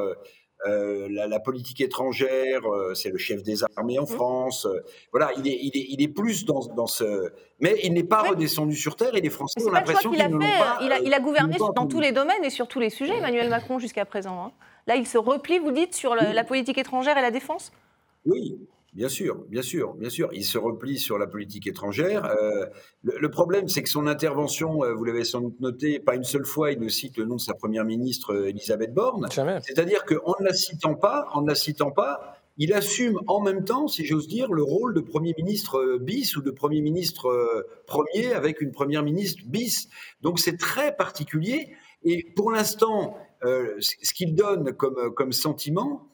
euh, 0.67 1.08
la, 1.10 1.28
la 1.28 1.39
politique 1.39 1.82
étrangère. 1.82 2.62
euh, 2.65 2.93
c'est 2.93 3.10
le 3.10 3.17
chef 3.17 3.43
des 3.43 3.63
armées 3.78 4.00
en 4.00 4.06
France. 4.06 4.65
euh, 4.65 4.80
voilà, 5.12 5.32
il 5.38 5.48
est, 5.48 5.58
il 5.62 5.78
est, 5.78 5.86
il 5.89 6.02
est 6.02 6.08
plus 6.08 6.45
dans, 6.45 6.60
dans 6.76 6.88
ce, 6.88 7.32
mais 7.60 7.76
il 7.84 7.93
n'est 7.93 8.04
pas 8.04 8.24
Oui. 8.24 8.30
redescendu 8.30 8.76
sur 8.76 8.95
terre. 8.95 9.15
Et 9.15 9.22
les 9.22 9.30
Français 9.30 9.63
ont 9.65 9.72
l'impression 9.72 10.12
qu'il 10.12 10.22
a 10.22 10.28
ne 10.28 10.39
fait. 10.39 10.60
pas. 10.60 10.78
il, 10.82 10.91
a, 10.91 11.00
il 11.00 11.13
a 11.13 11.19
gouverné 11.19 11.58
dans 11.58 11.67
entendu. 11.69 11.95
tous 11.95 12.02
les 12.02 12.12
domaines 12.12 12.43
et 12.43 12.50
sur 12.50 12.67
tous 12.67 12.80
les 12.80 12.89
sujets, 12.89 13.17
Emmanuel 13.17 13.50
Macron, 13.50 13.80
jusqu'à 13.80 14.06
présent. 14.06 14.43
hein. 14.45 14.52
Là, 14.88 14.95
il 14.95 15.06
se 15.06 15.17
replie, 15.17 15.60
vous 15.60 15.72
dites, 15.72 15.93
sur 15.95 16.15
le- 16.15 16.34
la 16.34 16.43
politique 16.43 16.78
étrangère 16.78 17.17
et 17.17 17.22
la 17.22 17.32
défense? 17.32 17.72
Oui, 18.26 18.58
bien 18.93 19.10
sûr, 19.10 19.45
bien 19.49 19.62
sûr, 19.62 19.93
bien 19.93 20.10
sûr. 20.10 20.30
Il 20.34 20.45
se 20.45 20.58
replie 20.58 20.97
sur 20.97 21.17
la 21.17 21.28
politique 21.28 21.67
étrangère. 21.67 22.25
Euh, 22.25 22.65
le, 23.04 23.17
le 23.19 23.32
problème, 23.32 23.67
c'est 23.67 23.84
que 23.84 23.89
son 23.89 24.08
intervention, 24.08 24.84
euh, 24.84 24.93
vous 24.93 25.04
l'avez 25.04 25.23
sans 25.23 25.41
doute 25.41 25.60
noté, 25.60 25.99
pas 25.99 26.15
une 26.15 26.23
seule 26.23 26.45
fois, 26.45 26.71
il 26.71 26.80
ne 26.80 26.89
cite 26.89 27.17
le 27.17 27.25
nom 27.25 27.36
de 27.36 27.41
sa 27.41 27.54
première 27.54 27.86
ministre, 27.86 28.34
euh, 28.34 28.49
Elisabeth 28.49 28.93
Borne. 28.93 29.28
C'est-à-dire 29.32 30.06
qu'en 30.06 30.36
ne 30.39 30.45
la 30.45 30.54
citant 30.54 30.95
pas, 30.95 31.28
en 31.34 31.41
ne 31.41 31.47
la 31.47 31.56
citant 31.56 31.91
pas, 31.91 32.36
il 32.58 32.73
assume 32.73 33.19
en 33.28 33.39
même 33.39 33.63
temps, 33.63 33.88
si 33.88 34.06
j'ose 34.06 34.28
dire, 34.28 34.52
le 34.52 34.63
rôle 34.63 34.93
de 34.93 34.99
Premier 34.99 35.34
ministre 35.38 35.80
euh, 35.80 35.97
bis 35.97 36.36
ou 36.36 36.41
de 36.41 36.52
Premier 36.52 36.82
ministre 36.82 37.28
euh, 37.28 37.67
premier 37.88 38.34
avec 38.34 38.60
une 38.60 38.71
Première 38.71 39.04
ministre 39.04 39.41
bis. 39.45 39.88
Donc 40.21 40.39
c'est 40.39 40.58
très 40.58 40.95
particulier. 40.95 41.69
Et 42.04 42.25
pour 42.36 42.52
l'instant, 42.52 43.17
ce 43.41 43.78
ce 43.80 44.13
qu'il 44.13 44.36
donne 44.36 44.73
comme, 44.73 45.13
comme 45.13 45.34
sentiment, 45.34 46.10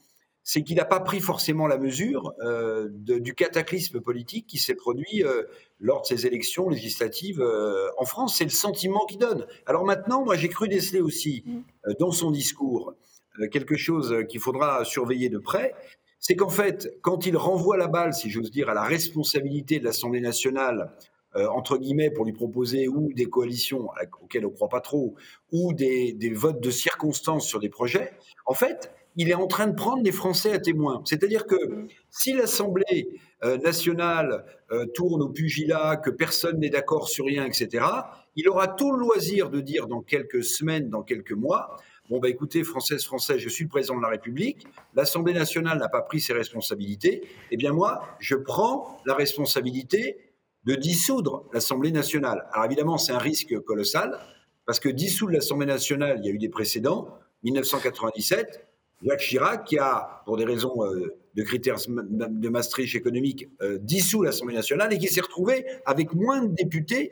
c'est 0.47 0.61
qu'il 0.61 0.77
n'a 0.77 0.85
pas 0.85 0.99
pris 0.99 1.19
forcément 1.19 1.65
la 1.67 1.79
mesure 1.79 2.33
euh, 2.39 2.87
de- 2.91 3.17
du 3.17 3.33
cataclysme 3.33 3.99
politique 3.99 4.45
qui 4.45 4.59
s'est 4.59 4.75
produit 4.75 5.23
euh, 5.23 5.43
lors 5.79 6.03
de 6.03 6.05
ces 6.07 6.27
élections 6.27 6.69
législatives 6.69 7.41
euh, 7.41 7.87
en 7.97 8.05
France. 8.05 8.37
C'est 8.37 8.43
le 8.45 8.51
sentiment 8.51 9.05
qu'il 9.07 9.17
donne. 9.17 9.47
Alors 9.65 9.85
maintenant, 9.85 10.23
moi 10.23 10.35
j'ai 10.37 10.47
cru 10.47 10.67
déceler 10.67 11.01
aussi 11.01 11.43
euh, 11.87 11.93
dans 11.99 12.11
son 12.11 12.29
discours 12.31 12.93
quelque 13.51 13.75
chose 13.75 14.15
qu'il 14.29 14.39
faudra 14.39 14.85
surveiller 14.85 15.27
de 15.27 15.39
près, 15.39 15.73
c'est 16.19 16.37
qu'en 16.37 16.47
fait, 16.49 16.95
quand 17.01 17.25
il 17.25 17.35
renvoie 17.35 17.75
la 17.75 17.87
balle, 17.87 18.13
si 18.13 18.29
j'ose 18.29 18.49
dire, 18.49 18.69
à 18.69 18.73
la 18.73 18.83
responsabilité 18.83 19.77
de 19.79 19.83
l'Assemblée 19.83 20.21
nationale, 20.21 20.93
entre 21.33 21.77
guillemets, 21.77 22.11
pour 22.11 22.23
lui 22.23 22.31
proposer 22.31 22.87
ou 22.87 23.11
des 23.13 23.25
coalitions 23.25 23.89
auxquelles 24.23 24.45
on 24.45 24.51
ne 24.51 24.55
croit 24.55 24.69
pas 24.69 24.79
trop, 24.79 25.15
ou 25.51 25.73
des, 25.73 26.13
des 26.13 26.29
votes 26.29 26.61
de 26.61 26.71
circonstances 26.71 27.45
sur 27.45 27.59
des 27.59 27.67
projets, 27.67 28.13
en 28.45 28.53
fait, 28.53 28.93
il 29.15 29.29
est 29.29 29.35
en 29.35 29.47
train 29.47 29.67
de 29.67 29.75
prendre 29.75 30.03
les 30.03 30.11
Français 30.11 30.51
à 30.51 30.59
témoin. 30.59 31.01
C'est-à-dire 31.05 31.45
que 31.45 31.55
si 32.09 32.33
l'Assemblée 32.33 33.09
euh, 33.43 33.57
nationale 33.57 34.45
euh, 34.71 34.85
tourne 34.87 35.21
au 35.21 35.29
pugilat, 35.29 35.97
que 35.97 36.09
personne 36.09 36.59
n'est 36.59 36.69
d'accord 36.69 37.07
sur 37.07 37.25
rien, 37.25 37.45
etc., 37.45 37.85
il 38.35 38.49
aura 38.49 38.67
tout 38.67 38.91
le 38.91 38.99
loisir 38.99 39.49
de 39.49 39.61
dire 39.61 39.87
dans 39.87 40.01
quelques 40.01 40.43
semaines, 40.43 40.89
dans 40.89 41.03
quelques 41.03 41.31
mois, 41.31 41.77
bon, 42.09 42.19
bah 42.19 42.29
écoutez, 42.29 42.63
Françaises, 42.63 43.05
Français, 43.05 43.39
je 43.39 43.49
suis 43.49 43.63
le 43.63 43.69
président 43.69 43.95
de 43.97 44.01
la 44.01 44.09
République, 44.09 44.67
l'Assemblée 44.93 45.33
nationale 45.33 45.79
n'a 45.79 45.89
pas 45.89 46.01
pris 46.01 46.19
ses 46.19 46.33
responsabilités, 46.33 47.23
eh 47.51 47.57
bien 47.57 47.71
moi, 47.71 48.01
je 48.19 48.35
prends 48.35 49.01
la 49.05 49.15
responsabilité 49.15 50.17
de 50.65 50.75
dissoudre 50.75 51.45
l'Assemblée 51.53 51.91
nationale. 51.91 52.47
Alors 52.51 52.65
évidemment, 52.65 52.97
c'est 52.97 53.13
un 53.13 53.19
risque 53.19 53.57
colossal, 53.59 54.19
parce 54.65 54.79
que 54.79 54.89
dissoudre 54.89 55.33
l'Assemblée 55.33 55.67
nationale, 55.67 56.19
il 56.19 56.25
y 56.25 56.29
a 56.29 56.33
eu 56.33 56.39
des 56.39 56.49
précédents, 56.49 57.19
1997, 57.43 58.65
Jacques 59.03 59.19
Chirac, 59.19 59.65
qui 59.65 59.77
a, 59.77 60.21
pour 60.25 60.37
des 60.37 60.45
raisons 60.45 60.83
euh, 60.83 61.15
de 61.35 61.43
critères 61.43 61.77
de 61.87 62.49
Maastricht 62.49 62.95
économique, 62.95 63.47
euh, 63.61 63.77
dissous 63.81 64.23
l'Assemblée 64.23 64.55
nationale 64.55 64.93
et 64.93 64.97
qui 64.97 65.07
s'est 65.07 65.21
retrouvé 65.21 65.65
avec 65.85 66.13
moins 66.13 66.43
de 66.43 66.53
députés 66.53 67.11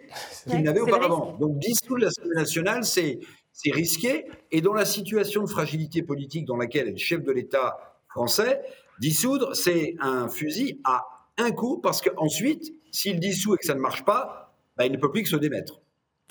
qu'il 0.50 0.64
n'avait 0.64 0.80
auparavant. 0.80 1.38
Donc 1.40 1.60
dissoudre 1.60 2.06
l'Assemblée 2.06 2.36
nationale, 2.36 2.84
c'est 2.86 3.20
c'est 3.52 3.72
risqué. 3.72 4.26
Et 4.52 4.62
dans 4.62 4.74
la 4.74 4.86
situation 4.86 5.44
de 5.44 5.50
fragilité 5.50 6.02
politique 6.02 6.46
dans 6.46 6.58
laquelle 6.58 6.88
est 6.88 6.92
le 6.92 6.98
chef 6.98 7.24
de 7.24 7.32
l'État 7.32 7.78
français, 8.10 8.62
dissoudre, 9.00 9.56
c'est 9.56 9.96
un 10.00 10.28
fusil 10.28 10.82
à 10.84 11.06
un 11.38 11.52
coup, 11.52 11.80
parce 11.80 12.02
qu'ensuite, 12.02 12.74
s'il 12.92 13.20
dissout 13.20 13.56
et 13.56 13.58
que 13.58 13.66
ça 13.66 13.76
ne 13.76 13.80
marche 13.80 14.04
pas, 14.06 14.56
bah, 14.78 14.86
il 14.86 14.92
ne 14.92 14.98
peut 14.98 15.12
plus 15.12 15.24
que 15.24 15.30
se 15.30 15.36
démettre. 15.36 15.83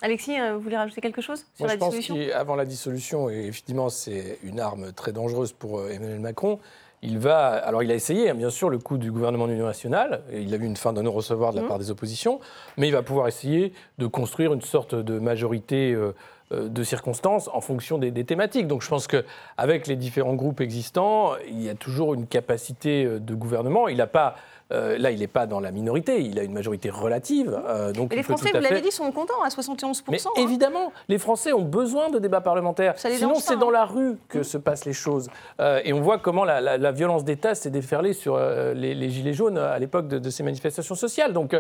Alexis, 0.03 0.39
euh, 0.39 0.55
vous 0.57 0.61
voulez 0.61 0.77
rajouter 0.77 1.01
quelque 1.01 1.21
chose 1.23 1.39
sur 1.55 1.61
Moi, 1.61 1.69
la 1.69 1.75
je 1.75 1.79
pense 1.79 1.95
dissolution? 1.95 2.31
qu'avant 2.33 2.57
la 2.57 2.65
dissolution, 2.65 3.31
et 3.31 3.47
effectivement, 3.47 3.89
c'est 3.89 4.39
une 4.43 4.59
arme 4.61 4.93
très 4.93 5.13
dangereuse 5.13 5.53
pour 5.53 5.79
euh, 5.79 5.91
Emmanuel 5.91 6.19
Macron. 6.21 6.59
Il 7.05 7.19
va, 7.19 7.49
alors 7.49 7.83
il 7.83 7.91
a 7.91 7.95
essayé, 7.95 8.31
hein, 8.31 8.35
bien 8.35 8.51
sûr, 8.51 8.69
le 8.69 8.79
coup 8.79 8.97
du 8.99 9.11
gouvernement 9.13 9.47
d'union 9.47 9.67
nationale. 9.67 10.23
et 10.33 10.41
Il 10.41 10.53
a 10.55 10.57
eu 10.57 10.65
une 10.65 10.77
fin 10.77 10.93
de 10.93 11.03
non-recevoir 11.03 11.53
de 11.53 11.57
la 11.57 11.63
Mhm. 11.63 11.69
part 11.69 11.79
des 11.79 11.91
oppositions, 11.91 12.41
mais 12.77 12.89
il 12.89 12.93
va 12.93 13.03
pouvoir 13.03 13.29
essayer 13.29 13.73
de 13.99 14.07
construire 14.07 14.53
une 14.53 14.61
sorte 14.61 14.95
de 14.95 15.19
majorité 15.19 15.93
euh, 15.93 16.13
de 16.53 16.83
circonstances 16.85 17.49
en 17.55 17.63
fonction 17.63 17.97
des, 17.97 18.11
des, 18.11 18.25
thématiques. 18.25 18.67
Donc 18.67 18.83
je 18.83 18.89
pense 18.89 19.07
qu'avec 19.07 19.87
les 19.87 19.97
différents 19.97 20.35
groupes 20.35 20.61
existants, 20.61 21.33
il 21.49 21.63
y 21.63 21.71
a 21.71 21.75
toujours 21.75 22.13
une 22.13 22.27
capacité 22.27 23.07
de 23.07 23.35
gouvernement. 23.35 23.89
Il 23.89 23.97
n'a 23.97 24.07
pas 24.07 24.37
euh, 24.73 24.99
là, 24.99 25.11
il 25.11 25.21
n'est 25.21 25.27
pas 25.27 25.47
dans 25.47 25.61
la 25.61 25.71
minorité, 25.71 26.23
il 26.23 26.39
a 26.39 26.43
une 26.43 26.53
majorité 26.53 26.91
relative. 26.91 27.61
Euh, 27.67 27.93
donc 27.93 28.15
les 28.15 28.23
Français, 28.23 28.51
vous 28.55 28.61
l'avez 28.61 28.81
dit, 28.81 28.91
sont 28.91 29.11
contents 29.13 29.43
à 29.45 29.49
71%. 29.49 30.03
Mais 30.11 30.19
hein. 30.19 30.31
évidemment, 30.37 30.93
les 31.09 31.19
Français 31.19 31.53
ont 31.53 31.65
besoin 31.65 32.11
de 32.11 32.19
débats 32.19 32.41
parlementaires. 32.41 32.95
Sinon, 32.97 33.35
c'est 33.37 33.59
dans 33.59 33.71
la 33.71 33.85
rue 33.85 34.17
que 34.29 34.39
mmh. 34.39 34.45
se 34.45 34.59
passent 34.59 34.85
les 34.85 34.93
choses. 34.93 35.29
Euh, 35.61 35.81
et 35.85 35.93
on 35.93 36.01
voit 36.01 36.19
comment 36.19 36.45
la, 36.45 36.93
violence 36.93 37.25
d'État 37.25 37.55
s'est 37.55 37.71
déferlée 37.71 38.13
sur 38.13 38.39
les, 38.39 39.11
Gilets 39.11 39.33
jaunes 39.33 39.59
à 39.59 39.79
l'époque 39.79 40.09
de, 40.09 40.31
ces 40.31 40.43
manifestations 40.43 40.95
sociales. 40.95 41.33
Donc, 41.33 41.57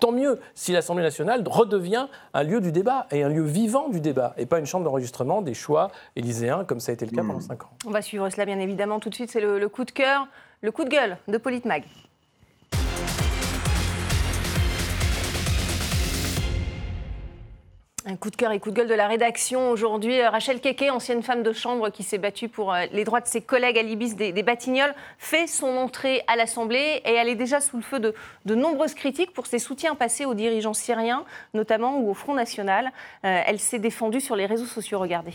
tant 0.00 0.12
mieux 0.12 0.38
si 0.54 0.72
l'Assemblée 0.72 1.02
nationale 1.02 1.42
redevient 1.46 2.06
un 2.34 2.42
lieu 2.42 2.60
du 2.60 2.72
débat 2.72 3.06
et 3.10 3.22
un 3.22 3.28
lieu 3.28 3.42
vivant 3.42 3.88
du 3.88 4.00
débat, 4.00 4.34
et 4.36 4.46
pas 4.46 4.58
une 4.58 4.66
chambre 4.66 4.84
d'enregistrement 4.84 5.42
des 5.42 5.54
choix 5.54 5.90
élyséens, 6.16 6.64
comme 6.64 6.80
ça 6.80 6.92
a 6.92 6.94
été 6.94 7.06
le 7.06 7.12
cas 7.12 7.22
mmh. 7.22 7.26
pendant 7.26 7.40
cinq 7.40 7.64
ans. 7.64 7.70
On 7.86 7.90
va 7.90 8.02
suivre 8.02 8.28
cela, 8.30 8.44
bien 8.44 8.58
évidemment. 8.58 9.00
Tout 9.00 9.10
de 9.10 9.14
suite, 9.14 9.30
c'est 9.30 9.40
le, 9.40 9.58
le 9.58 9.68
coup 9.68 9.84
de 9.84 9.90
cœur, 9.90 10.26
le 10.60 10.70
coup 10.70 10.84
de 10.84 10.90
gueule 10.90 11.16
de 11.28 11.38
Politmag. 11.38 11.84
Un 18.04 18.16
coup 18.16 18.30
de 18.30 18.36
cœur 18.36 18.50
et 18.50 18.58
coup 18.58 18.70
de 18.70 18.74
gueule 18.74 18.88
de 18.88 18.94
la 18.94 19.06
rédaction 19.06 19.70
aujourd'hui. 19.70 20.20
Euh, 20.20 20.28
Rachel 20.28 20.60
Keke, 20.60 20.90
ancienne 20.90 21.22
femme 21.22 21.44
de 21.44 21.52
chambre 21.52 21.88
qui 21.90 22.02
s'est 22.02 22.18
battue 22.18 22.48
pour 22.48 22.74
euh, 22.74 22.86
les 22.90 23.04
droits 23.04 23.20
de 23.20 23.28
ses 23.28 23.40
collègues 23.40 23.78
à 23.78 23.82
l'Ibis 23.82 24.16
des, 24.16 24.42
Batignolles, 24.42 24.94
fait 25.18 25.46
son 25.46 25.76
entrée 25.76 26.22
à 26.26 26.34
l'Assemblée 26.34 27.00
et 27.04 27.12
elle 27.12 27.28
est 27.28 27.36
déjà 27.36 27.60
sous 27.60 27.76
le 27.76 27.82
feu 27.82 28.00
de, 28.00 28.12
de 28.44 28.54
nombreuses 28.56 28.94
critiques 28.94 29.32
pour 29.32 29.46
ses 29.46 29.60
soutiens 29.60 29.94
passés 29.94 30.24
aux 30.24 30.34
dirigeants 30.34 30.74
syriens, 30.74 31.24
notamment 31.54 32.00
ou 32.00 32.10
au 32.10 32.14
Front 32.14 32.34
National. 32.34 32.86
Euh, 33.24 33.42
elle 33.46 33.60
s'est 33.60 33.78
défendue 33.78 34.20
sur 34.20 34.34
les 34.34 34.46
réseaux 34.46 34.66
sociaux. 34.66 34.98
Regardez 34.98 35.34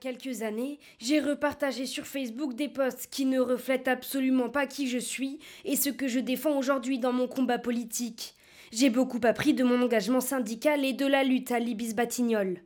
quelques 0.00 0.40
années, 0.40 0.78
j'ai 0.98 1.20
repartagé 1.20 1.84
sur 1.84 2.06
Facebook 2.06 2.54
des 2.54 2.68
posts 2.68 3.08
qui 3.10 3.26
ne 3.26 3.38
reflètent 3.38 3.86
absolument 3.86 4.48
pas 4.48 4.66
qui 4.66 4.88
je 4.88 4.96
suis 4.96 5.40
et 5.66 5.76
ce 5.76 5.90
que 5.90 6.08
je 6.08 6.20
défends 6.20 6.56
aujourd'hui 6.56 6.98
dans 6.98 7.12
mon 7.12 7.28
combat 7.28 7.58
politique. 7.58 8.34
J'ai 8.70 8.90
beaucoup 8.90 9.20
appris 9.24 9.54
de 9.54 9.64
mon 9.64 9.82
engagement 9.82 10.20
syndical 10.20 10.84
et 10.84 10.92
de 10.92 11.06
la 11.06 11.24
lutte 11.24 11.50
à 11.52 11.58
l'Ibis 11.58 11.94
Batignolles. 11.94 12.62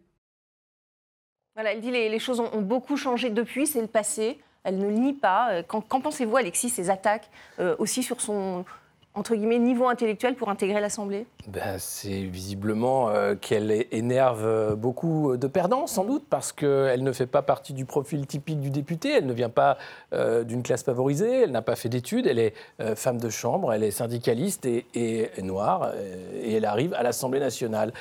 Voilà, 1.54 1.72
elle 1.72 1.80
dit 1.80 1.90
les, 1.90 2.08
les 2.08 2.18
choses 2.18 2.40
ont, 2.40 2.62
beaucoup 2.62 2.96
changé 2.96 3.30
depuis, 3.30 3.66
c'est 3.66 3.80
le 3.80 3.86
passé. 3.86 4.40
Elle 4.64 4.78
ne 4.78 4.90
nie 4.90 5.12
pas. 5.12 5.62
Qu'en 5.62 5.82
pensez-vous, 5.82 6.36
Alexis, 6.36 6.70
ces 6.70 6.90
attaques 6.90 7.30
euh, 7.58 7.76
aussi 7.78 8.02
sur 8.02 8.20
son, 8.20 8.64
entre 9.16 9.37
guillemets, 9.37 9.61
niveau 9.61 9.88
intellectuel 9.88 10.35
pour 10.35 10.48
intégrer 10.48 10.81
l'Assemblée? 10.81 11.27
Ben, 11.46 11.77
C'est 11.79 12.22
visiblement 12.22 13.11
euh, 13.11 13.37
qu'elle 13.37 13.87
énerve 13.92 14.74
beaucoup 14.74 15.37
de 15.37 15.46
perdants, 15.46 15.87
sans 15.87 16.05
doute, 16.05 16.24
parce 16.29 16.53
qu'elle 16.53 17.03
ne 17.03 17.12
fait 17.12 17.27
pas 17.27 17.42
partie 17.42 17.74
du 17.74 17.85
profil 17.85 18.27
typique 18.27 18.59
du 18.61 18.70
député, 18.70 19.12
elle 19.12 19.27
ne 19.27 19.33
vient 19.33 19.50
pas 19.50 19.79
euh, 20.12 20.42
d'une 20.42 20.64
classe 20.64 20.83
favorisée, 20.83 21.42
elle 21.42 21.53
n'a 21.53 21.62
pas 21.62 21.77
fait 21.77 21.88
d'études, 21.88 22.27
elle 22.27 22.40
est 22.40 22.55
euh, 22.81 22.96
femme 22.96 23.18
de 23.18 23.29
chambre, 23.29 23.72
elle 23.72 23.85
est 23.85 23.92
syndicaliste 23.92 24.66
et, 24.66 24.87
et 24.94 25.42
noire, 25.42 25.92
et 26.42 26.55
elle 26.57 26.64
arrive 26.64 26.92
à 26.94 27.05
l'Assemblée 27.05 27.40
nationale. 27.40 27.92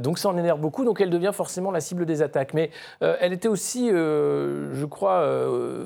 donc 0.00 0.18
ça 0.18 0.28
en 0.28 0.36
énerve 0.36 0.60
beaucoup, 0.60 0.84
donc 0.84 1.00
elle 1.00 1.10
devient 1.10 1.32
forcément 1.32 1.70
la 1.70 1.80
cible 1.80 2.06
des 2.06 2.22
attaques. 2.22 2.54
Mais 2.54 2.70
elle 3.00 3.32
était 3.32 3.48
aussi, 3.48 3.88
je 3.88 4.84
crois, 4.84 5.26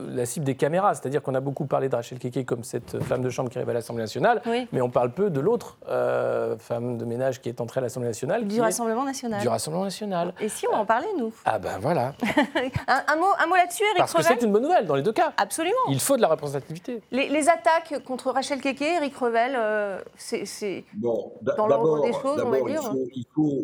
la 0.08 0.26
cible 0.26 0.44
des 0.44 0.54
caméras, 0.54 0.94
c'est-à-dire 0.94 1.22
qu'on 1.22 1.34
a 1.34 1.40
beaucoup 1.40 1.66
parlé 1.66 1.88
de 1.88 1.94
Rachel 1.94 2.18
Keke 2.18 2.44
comme 2.44 2.64
cette 2.64 3.02
femme 3.04 3.22
de 3.22 3.30
chambre 3.30 3.50
qui 3.50 3.58
arrive 3.58 3.70
à 3.70 3.74
l'Assemblée 3.74 4.02
nationale. 4.02 4.42
Oui 4.46 4.65
mais 4.72 4.80
on 4.80 4.90
parle 4.90 5.12
peu 5.12 5.30
de 5.30 5.40
l'autre 5.40 5.78
euh, 5.88 6.56
femme 6.58 6.98
de 6.98 7.04
ménage 7.04 7.40
qui 7.40 7.48
est 7.48 7.60
entrée 7.60 7.80
à 7.80 7.82
l'Assemblée 7.82 8.08
nationale. 8.08 8.46
Du 8.46 8.60
Rassemblement 8.60 9.04
national. 9.04 9.40
Du 9.40 9.48
Rassemblement 9.48 9.84
national. 9.84 10.34
Et 10.40 10.48
si 10.48 10.66
on 10.66 10.74
en 10.74 10.86
parlait, 10.86 11.06
nous 11.18 11.32
Ah 11.44 11.58
ben 11.58 11.78
voilà. 11.78 12.14
un, 12.88 13.16
mot, 13.16 13.26
un 13.38 13.46
mot 13.46 13.54
là-dessus, 13.54 13.82
Eric 13.84 13.98
Parce 13.98 14.12
que 14.12 14.22
c'est 14.22 14.42
une 14.42 14.52
bonne 14.52 14.62
nouvelle 14.62 14.86
dans 14.86 14.94
les 14.94 15.02
deux 15.02 15.12
cas. 15.12 15.32
Absolument. 15.36 15.74
Il 15.90 16.00
faut 16.00 16.16
de 16.16 16.22
la 16.22 16.28
représentativité. 16.28 17.02
Les, 17.10 17.46
attaques 17.48 18.02
contre 18.04 18.32
Rachel 18.32 18.60
Keke, 18.60 18.82
Eric 18.82 19.16
Revel, 19.16 19.52
euh, 19.56 20.00
c'est 20.16 20.84
bon, 20.94 21.32
dans 21.42 21.68
l'ordre 21.68 22.02
des 22.02 22.12
choses, 22.12 22.42
on 22.44 22.50
va 22.50 22.60
dire 22.60 22.92
il 23.14 23.24
faut, 23.32 23.62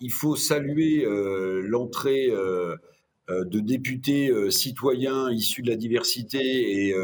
il 0.00 0.12
faut, 0.12 0.36
saluer 0.36 1.04
euh, 1.04 1.60
l'entrée 1.64 2.30
de 3.28 3.60
députés 3.60 4.30
citoyens 4.50 5.30
issus 5.30 5.62
de 5.62 5.70
la 5.70 5.76
diversité 5.76 6.38
et, 6.38 6.94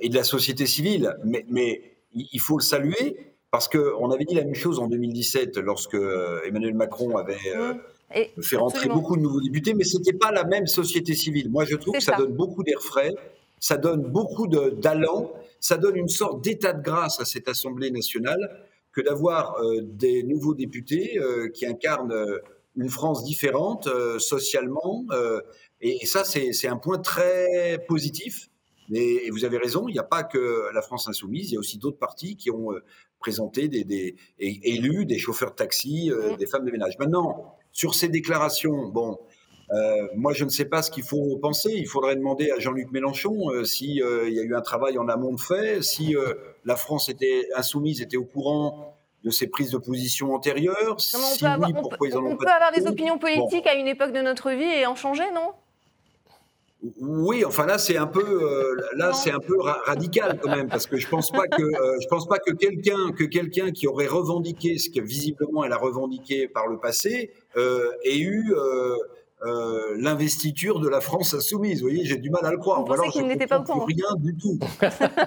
et 0.00 0.08
de 0.08 0.14
la 0.14 0.24
société 0.24 0.66
civile. 0.66 1.14
Mais, 1.24 1.44
mais 1.48 1.89
il 2.12 2.40
faut 2.40 2.58
le 2.58 2.62
saluer 2.62 3.30
parce 3.50 3.68
qu'on 3.68 4.10
avait 4.10 4.24
dit 4.24 4.34
la 4.34 4.44
même 4.44 4.54
chose 4.54 4.78
en 4.78 4.86
2017 4.86 5.58
lorsque 5.58 5.94
euh, 5.94 6.40
Emmanuel 6.46 6.74
Macron 6.74 7.16
avait 7.16 7.36
euh, 7.54 7.74
fait 8.40 8.56
rentrer 8.56 8.88
beaucoup 8.88 9.16
de 9.16 9.22
nouveaux 9.22 9.40
députés, 9.40 9.74
mais 9.74 9.84
ce 9.84 9.98
n'était 9.98 10.12
pas 10.12 10.30
la 10.30 10.44
même 10.44 10.66
société 10.66 11.14
civile. 11.14 11.50
Moi, 11.50 11.64
je 11.64 11.76
trouve 11.76 11.94
que 11.94 12.02
ça, 12.02 12.16
donne 12.16 12.32
beaucoup 12.32 12.62
d'air 12.62 12.80
frais, 12.80 13.10
ça 13.58 13.76
donne 13.76 14.02
beaucoup 14.02 14.46
d'allant, 14.46 15.32
ça 15.58 15.76
donne 15.78 15.96
une 15.96 16.08
sorte 16.08 16.42
d'état 16.42 16.72
de 16.72 16.82
grâce 16.82 17.20
à 17.20 17.24
cette 17.24 17.48
Assemblée 17.48 17.90
nationale 17.90 18.66
que 18.92 19.00
d'avoir 19.00 19.56
euh, 19.60 19.80
des 19.82 20.22
nouveaux 20.22 20.54
députés 20.54 21.18
qui 21.54 21.66
incarnent 21.66 22.14
une 22.76 22.88
France 22.88 23.24
différente 23.24 23.88
socialement. 24.18 25.06
et, 25.80 26.06
ça, 26.06 26.24
c'est 26.24 26.68
un 26.68 26.76
point 26.76 26.98
très 26.98 27.84
positif. 27.88 28.49
Et, 28.92 29.30
vous 29.30 29.44
avez 29.44 29.58
raison, 29.58 29.88
il 29.88 29.92
n'y 29.92 29.98
a 29.98 30.04
pas 30.04 30.24
que 30.24 30.68
la 30.74 30.82
France 30.82 31.08
insoumise, 31.08 31.50
il 31.50 31.54
y 31.54 31.56
a 31.56 31.60
aussi 31.60 31.78
d'autres 31.78 31.98
partis 31.98 32.36
qui 32.36 32.50
ont 32.50 32.72
euh, 32.72 32.82
présenté 33.20 33.68
des, 33.68 33.84
des 33.84 34.16
élus, 34.38 35.04
des 35.06 35.18
chauffeurs 35.18 35.50
de 35.50 35.56
taxi, 35.56 36.10
euh, 36.10 36.36
des 36.36 36.46
femmes 36.46 36.64
de 36.64 36.72
ménage. 36.72 36.98
Maintenant, 36.98 37.54
sur 37.70 37.94
ces 37.94 38.08
déclarations, 38.08 38.88
bon, 38.88 39.18
euh, 39.72 40.08
moi, 40.16 40.32
je 40.32 40.44
ne 40.44 40.48
sais 40.48 40.64
pas 40.64 40.82
ce 40.82 40.90
qu'il 40.90 41.04
faut 41.04 41.36
penser. 41.36 41.72
Il 41.72 41.86
faudrait 41.86 42.16
demander 42.16 42.50
à 42.50 42.58
Jean-Luc 42.58 42.90
Mélenchon 42.90 43.50
euh, 43.50 43.64
s'il 43.64 43.96
y 43.96 44.02
a 44.02 44.42
eu 44.42 44.54
un 44.56 44.62
travail 44.62 44.98
en 44.98 45.06
amont 45.06 45.34
de 45.34 45.40
fait, 45.40 45.82
si 45.82 46.16
la 46.64 46.76
France 46.76 47.08
était 47.08 47.46
insoumise, 47.54 48.00
était 48.00 48.16
au 48.16 48.24
courant 48.24 48.96
de 49.22 49.30
ses 49.30 49.48
prises 49.48 49.70
de 49.70 49.78
position 49.78 50.32
antérieures. 50.32 50.96
on 50.96 51.38
peut 51.38 51.46
avoir, 51.46 51.70
on 51.70 52.36
peut 52.36 52.46
avoir 52.46 52.72
des 52.72 52.86
opinions 52.86 53.18
politiques 53.18 53.66
à 53.66 53.74
une 53.74 53.86
époque 53.86 54.12
de 54.12 54.22
notre 54.22 54.50
vie 54.50 54.64
et 54.64 54.86
en 54.86 54.94
changer, 54.94 55.30
non? 55.34 55.52
Oui, 56.98 57.44
enfin 57.44 57.66
là 57.66 57.76
c'est 57.76 57.98
un 57.98 58.06
peu 58.06 58.24
euh, 58.24 58.74
là 58.96 59.12
c'est 59.12 59.30
un 59.30 59.38
peu 59.38 59.54
radical 59.60 60.38
quand 60.42 60.48
même 60.48 60.68
parce 60.68 60.86
que 60.86 60.96
je 60.96 61.08
pense 61.08 61.30
pas 61.30 61.46
que 61.46 61.62
euh, 61.62 61.96
je 62.00 62.08
pense 62.08 62.26
pas 62.26 62.38
que 62.38 62.52
quelqu'un 62.52 63.12
que 63.12 63.24
quelqu'un 63.24 63.70
qui 63.70 63.86
aurait 63.86 64.06
revendiqué 64.06 64.78
ce 64.78 64.88
que 64.88 65.00
visiblement 65.00 65.62
elle 65.64 65.72
a 65.72 65.76
revendiqué 65.76 66.48
par 66.48 66.68
le 66.68 66.78
passé 66.78 67.32
euh, 67.56 67.90
ait 68.04 68.18
eu 68.18 68.54
l'investiture 69.96 70.80
de 70.80 70.88
la 70.88 71.00
France 71.00 71.32
insoumise. 71.32 71.80
Vous 71.80 71.88
voyez, 71.88 72.04
j'ai 72.04 72.18
du 72.18 72.28
mal 72.28 72.44
à 72.44 72.50
le 72.50 72.58
croire. 72.58 72.80
Vous 72.80 72.94
pensez 72.94 73.08
qu'ils 73.08 73.26
n'étaient 73.26 73.46
pas 73.46 73.58
au 73.58 73.64
courant? 73.64 73.86
Rien 73.86 74.14
du 74.18 74.36
tout. 74.36 74.58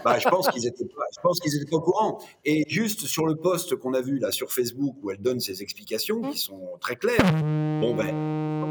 bah, 0.05 0.19
je 0.19 0.29
pense 0.29 0.49
qu'ils 0.49 0.67
étaient 0.67 0.85
pas. 0.85 1.05
Je 1.15 1.19
pense 1.21 1.39
qu'ils 1.39 1.55
étaient 1.55 1.69
pas 1.69 1.77
au 1.77 1.81
courant. 1.81 2.19
Et 2.45 2.63
juste 2.67 3.07
sur 3.07 3.25
le 3.25 3.35
post 3.35 3.75
qu'on 3.75 3.95
a 3.95 4.01
vu 4.01 4.19
là 4.19 4.31
sur 4.31 4.51
Facebook 4.51 4.95
où 5.01 5.09
elle 5.09 5.21
donne 5.21 5.39
ses 5.39 5.63
explications 5.63 6.21
qui 6.21 6.37
sont 6.37 6.61
très 6.79 6.95
claires. 6.95 7.25
Bon 7.81 7.95
ben, 7.95 8.13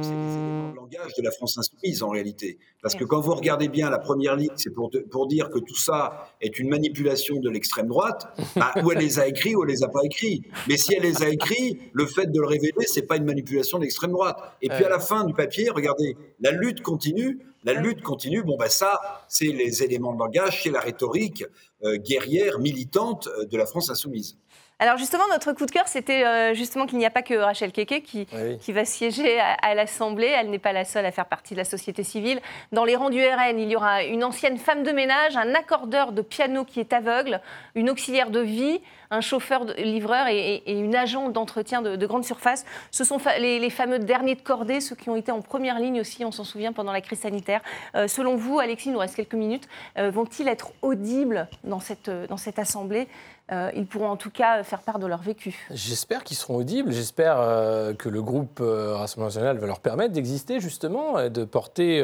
c'est 0.00 0.12
éléments 0.12 0.46
de 0.46 0.61
langage 0.82 1.14
de 1.16 1.22
la 1.22 1.30
France 1.30 1.58
insoumise 1.58 2.02
en 2.02 2.08
réalité. 2.10 2.58
Parce 2.82 2.94
que 2.94 3.04
quand 3.04 3.20
vous 3.20 3.34
regardez 3.34 3.68
bien 3.68 3.88
la 3.88 3.98
première 3.98 4.34
ligne, 4.36 4.50
c'est 4.56 4.70
pour, 4.70 4.90
pour 5.10 5.28
dire 5.28 5.50
que 5.50 5.58
tout 5.58 5.76
ça 5.76 6.34
est 6.40 6.58
une 6.58 6.68
manipulation 6.68 7.36
de 7.36 7.48
l'extrême 7.48 7.88
droite. 7.88 8.26
Bah, 8.56 8.72
ou 8.82 8.92
elle 8.92 8.98
les 8.98 9.18
a 9.18 9.26
écrits 9.26 9.54
ou 9.56 9.64
elle 9.64 9.70
les 9.70 9.82
a 9.82 9.88
pas 9.88 10.00
écrits. 10.04 10.42
Mais 10.68 10.76
si 10.76 10.94
elle 10.94 11.02
les 11.02 11.22
a 11.22 11.28
écrits, 11.30 11.78
le 11.92 12.06
fait 12.06 12.26
de 12.26 12.38
le 12.38 12.46
révéler, 12.46 12.84
c'est 12.86 13.06
pas 13.06 13.16
une 13.16 13.24
manipulation 13.24 13.78
de 13.78 13.84
l'extrême 13.84 14.12
droite. 14.12 14.36
Et 14.60 14.68
puis 14.68 14.84
à 14.84 14.90
la 14.90 15.00
fin 15.00 15.24
papier, 15.32 15.70
regardez, 15.70 16.16
la 16.40 16.50
lutte 16.50 16.82
continue, 16.82 17.40
la 17.64 17.72
lutte 17.74 18.02
continue, 18.02 18.42
bon 18.42 18.56
ben 18.56 18.68
ça, 18.68 19.24
c'est 19.28 19.46
les 19.46 19.82
éléments 19.82 20.12
de 20.12 20.18
langage, 20.18 20.62
c'est 20.62 20.70
la 20.70 20.80
rhétorique 20.80 21.44
euh, 21.84 21.96
guerrière, 21.96 22.58
militante 22.58 23.28
euh, 23.28 23.44
de 23.46 23.56
la 23.56 23.66
France 23.66 23.90
insoumise. 23.90 24.38
Alors 24.82 24.96
justement, 24.96 25.22
notre 25.30 25.52
coup 25.52 25.64
de 25.64 25.70
cœur, 25.70 25.86
c'était 25.86 26.26
euh, 26.26 26.54
justement 26.54 26.86
qu'il 26.86 26.98
n'y 26.98 27.06
a 27.06 27.10
pas 27.10 27.22
que 27.22 27.34
Rachel 27.34 27.70
Keke 27.70 28.02
qui, 28.02 28.26
qui 28.60 28.72
va 28.72 28.84
siéger 28.84 29.38
à, 29.38 29.76
l'Assemblée. 29.76 30.26
Elle 30.26 30.50
n'est 30.50 30.58
pas 30.58 30.72
la 30.72 30.84
seule 30.84 31.06
à 31.06 31.12
faire 31.12 31.26
partie 31.26 31.54
de 31.54 31.58
la 31.58 31.64
société 31.64 32.02
civile. 32.02 32.40
Dans 32.72 32.84
les 32.84 32.96
rangs 32.96 33.08
du 33.10 33.24
RN, 33.24 33.60
il 33.60 33.70
y 33.70 33.76
aura 33.76 34.02
une 34.02 34.24
ancienne 34.24 34.58
femme 34.58 34.82
de 34.82 34.90
ménage, 34.90 35.36
un 35.36 35.54
accordeur 35.54 36.10
de 36.10 36.20
piano 36.20 36.64
qui 36.64 36.80
est 36.80 36.92
aveugle, 36.92 37.40
une 37.76 37.90
auxiliaire 37.90 38.30
de 38.30 38.40
vie, 38.40 38.80
un 39.12 39.20
chauffeur 39.20 39.66
livreur 39.76 40.26
et, 40.26 40.62
une 40.66 40.96
agent 40.96 41.28
d'entretien 41.28 41.82
de, 41.82 42.06
grande 42.06 42.24
surface. 42.24 42.64
Ce 42.90 43.04
sont 43.04 43.18
les, 43.38 43.70
fameux 43.70 44.00
derniers 44.00 44.34
de 44.34 44.40
cordée, 44.40 44.80
ceux 44.80 44.96
qui 44.96 45.10
ont 45.10 45.16
été 45.16 45.30
en 45.30 45.42
première 45.42 45.78
ligne 45.78 46.00
aussi, 46.00 46.24
on 46.24 46.32
s'en 46.32 46.44
souvient, 46.44 46.72
pendant 46.72 46.92
la 46.92 47.02
crise 47.02 47.20
sanitaire. 47.20 47.60
Euh, 47.94 48.08
selon 48.08 48.36
vous, 48.36 48.58
Alexis, 48.58 48.88
il 48.88 48.92
nous 48.92 48.98
reste 48.98 49.14
quelques 49.14 49.34
minutes, 49.34 49.68
euh, 49.98 50.10
vont-ils 50.10 50.48
être 50.48 50.72
audibles 50.80 51.46
dans, 51.62 51.78
cette, 51.78 52.10
dans 52.10 52.38
cette 52.38 52.58
Assemblée, 52.58 53.06
euh, 53.50 53.70
ils 53.74 53.86
pourront 53.86 54.08
en 54.08 54.16
tout 54.16 54.30
cas 54.30 54.62
faire 54.62 54.80
part 54.80 54.98
de 54.98 55.06
leur 55.06 55.20
vécu. 55.20 55.66
J'espère 55.70 56.22
qu'ils 56.22 56.36
seront 56.36 56.56
audibles. 56.56 56.92
J'espère 56.92 57.36
euh, 57.38 57.92
que 57.92 58.08
le 58.08 58.22
groupe 58.22 58.60
euh, 58.60 58.94
Rassemblement 58.96 59.28
national 59.28 59.58
va 59.58 59.66
leur 59.66 59.80
permettre 59.80 60.12
d'exister 60.12 60.60
justement 60.60 61.18
et 61.18 61.28
de 61.28 61.44
porter 61.44 62.02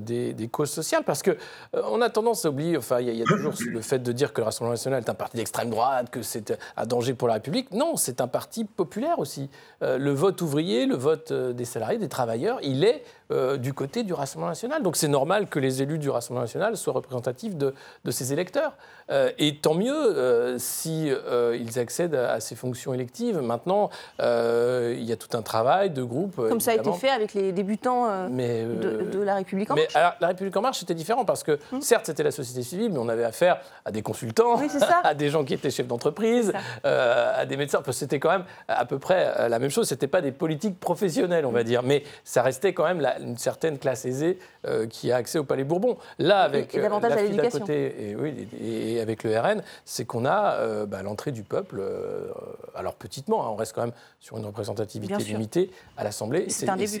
des, 0.00 0.48
causes 0.50 0.70
sociales. 0.70 1.04
Parce 1.04 1.22
que 1.22 1.36
on 1.72 2.00
a 2.02 2.10
tendance 2.10 2.44
à 2.44 2.50
oublier. 2.50 2.76
Enfin, 2.76 3.00
il 3.00 3.14
y, 3.14 3.22
a 3.22 3.24
toujours 3.24 3.54
le 3.66 3.80
fait 3.80 4.00
de 4.00 4.12
dire 4.12 4.32
que 4.32 4.40
le 4.40 4.46
Rassemblement 4.46 4.72
national 4.72 5.02
est 5.02 5.08
un 5.08 5.14
parti 5.14 5.36
d'extrême 5.36 5.70
droite, 5.70 6.10
que 6.10 6.22
c'est 6.22 6.58
un 6.76 6.86
danger 6.86 7.14
pour 7.14 7.28
la 7.28 7.34
République. 7.34 7.70
Non, 7.70 7.96
c'est 7.96 8.20
un 8.20 8.28
parti 8.28 8.64
populaire 8.64 9.18
aussi. 9.18 9.48
le 9.80 10.10
vote 10.10 10.42
ouvrier, 10.42 10.86
le 10.86 10.96
vote 10.96 11.32
des 11.32 11.64
salariés, 11.64 11.98
des 11.98 12.08
travailleurs, 12.08 12.58
il 12.62 12.84
est 12.84 13.04
du 13.58 13.72
côté 13.72 14.02
du 14.02 14.12
Rassemblement 14.12 14.50
national. 14.50 14.82
Donc 14.82 14.96
c'est 14.96 15.08
normal 15.08 15.46
que 15.48 15.58
les 15.58 15.82
élus 15.82 15.98
du 15.98 16.10
Rassemblement 16.10 16.42
national 16.42 16.76
soient 16.76 16.94
représentatifs 16.94 17.56
de, 17.56 17.74
de 18.04 18.10
ses 18.10 18.32
électeurs. 18.32 18.72
et 19.38 19.56
tant 19.58 19.74
mieux 19.74 20.56
si 20.58 20.80
si 20.80 21.10
euh, 21.10 21.56
ils 21.58 21.78
accèdent 21.78 22.14
à, 22.14 22.40
ces 22.40 22.56
fonctions 22.56 22.92
électives. 22.94 23.38
Maintenant, 23.40 23.90
euh, 24.20 24.94
il 24.96 25.04
y 25.04 25.12
a 25.12 25.16
tout 25.16 25.36
un 25.36 25.42
travail 25.42 25.90
de 25.90 26.02
groupe. 26.02 26.36
Comme 26.36 26.60
ça 26.60 26.72
a 26.72 26.74
été 26.74 26.92
fait 26.92 27.10
avec 27.10 27.34
les 27.34 27.52
débutants 27.52 28.06
euh, 28.08 29.04
de, 29.04 29.20
La 29.20 29.36
République 29.36 29.70
en 29.70 29.76
Marche. 29.76 29.88
Mais 29.94 30.00
La 30.20 30.28
République 30.28 30.56
en 30.56 30.62
marche, 30.62 30.78
c'était 30.78 30.94
différent 30.94 31.24
parce 31.24 31.42
que, 31.44 31.58
hum. 31.72 31.80
certes, 31.80 32.06
c'était 32.06 32.22
la 32.22 32.30
société 32.30 32.62
civile, 32.62 32.90
mais 32.92 32.98
on 32.98 33.08
avait 33.08 33.24
affaire 33.24 33.60
à 33.84 33.90
des 33.90 34.02
consultants, 34.02 34.60
à 35.04 35.14
des 35.14 35.28
gens 35.28 35.44
qui 35.44 35.54
étaient 35.54 35.70
chefs 35.70 35.86
d'entreprise, 35.86 36.52
à 36.82 37.46
des 37.46 37.56
médecins. 37.56 37.82
C'était 37.90 38.18
quand 38.18 38.30
même 38.30 38.44
à 38.68 38.84
peu 38.84 38.98
près 38.98 39.48
la 39.48 39.58
même 39.58 39.70
chose. 39.70 39.88
C'était 39.88 40.06
pas 40.06 40.22
des 40.22 40.32
politiques 40.32 40.80
professionnelles, 40.80 41.46
on 41.46 41.52
va 41.52 41.62
dire, 41.62 41.82
mais 41.82 42.04
ça 42.24 42.42
restait 42.42 42.72
quand 42.72 42.84
même 42.84 43.06
une 43.20 43.38
certaine 43.38 43.78
classe 43.78 44.04
aisée 44.04 44.38
qui 44.90 45.10
a 45.12 45.16
accès 45.16 45.38
au 45.38 45.44
Palais 45.44 45.64
Bourbon. 45.64 45.96
Là, 46.18 46.42
avec 46.42 46.74
et, 46.74 46.80
la 46.80 47.16
fille 47.16 47.40
à 47.40 47.50
côté 47.50 48.10
et, 48.10 48.16
oui, 48.16 48.48
et, 48.60 49.00
avec 49.00 49.24
le 49.24 49.38
RN, 49.38 49.62
c'est 49.84 50.04
qu'on 50.04 50.24
a 50.24 50.54
euh, 50.54 50.86
bah, 50.86 51.02
l'entrée 51.02 51.32
du 51.32 51.42
peuple, 51.42 51.78
euh, 51.80 52.30
alors 52.74 52.94
petitement, 52.94 53.44
hein, 53.44 53.50
on 53.50 53.56
reste 53.56 53.74
quand 53.74 53.82
même 53.82 53.92
sur 54.18 54.38
une 54.38 54.46
représentativité 54.46 55.16
limitée 55.24 55.70
à 55.96 56.04
l'Assemblée. 56.04 56.46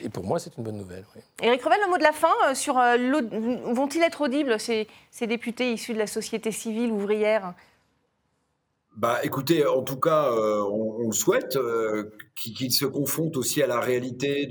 Et, 0.02 0.08
pour 0.08 0.24
moi, 0.24 0.38
c'est 0.38 0.56
une 0.56 0.64
bonne 0.64 0.76
nouvelle. 0.76 1.04
Éric 1.42 1.62
Revel, 1.62 1.78
le 1.84 1.90
mot 1.90 1.98
de 1.98 2.02
la 2.02 2.12
fin 2.12 2.32
euh, 2.48 2.54
sur 2.54 2.74
vont-ils 2.74 4.02
être 4.02 4.22
audibles 4.22 4.58
ces, 4.58 4.88
ces 5.10 5.26
députés 5.26 5.72
issus 5.72 5.94
de 5.94 5.98
la 5.98 6.06
société 6.06 6.52
civile 6.52 6.92
ouvrière? 6.92 7.54
Bah, 8.96 9.20
écoutez, 9.22 9.64
en 9.64 9.82
tout 9.82 9.98
cas, 9.98 10.32
euh, 10.32 10.62
on, 10.64 11.06
le 11.06 11.12
souhaite, 11.12 11.54
euh, 11.56 12.10
qu'ils 12.34 12.72
se 12.72 12.84
confrontent 12.84 13.36
aussi 13.36 13.62
à 13.62 13.68
la 13.68 13.78
réalité 13.78 14.46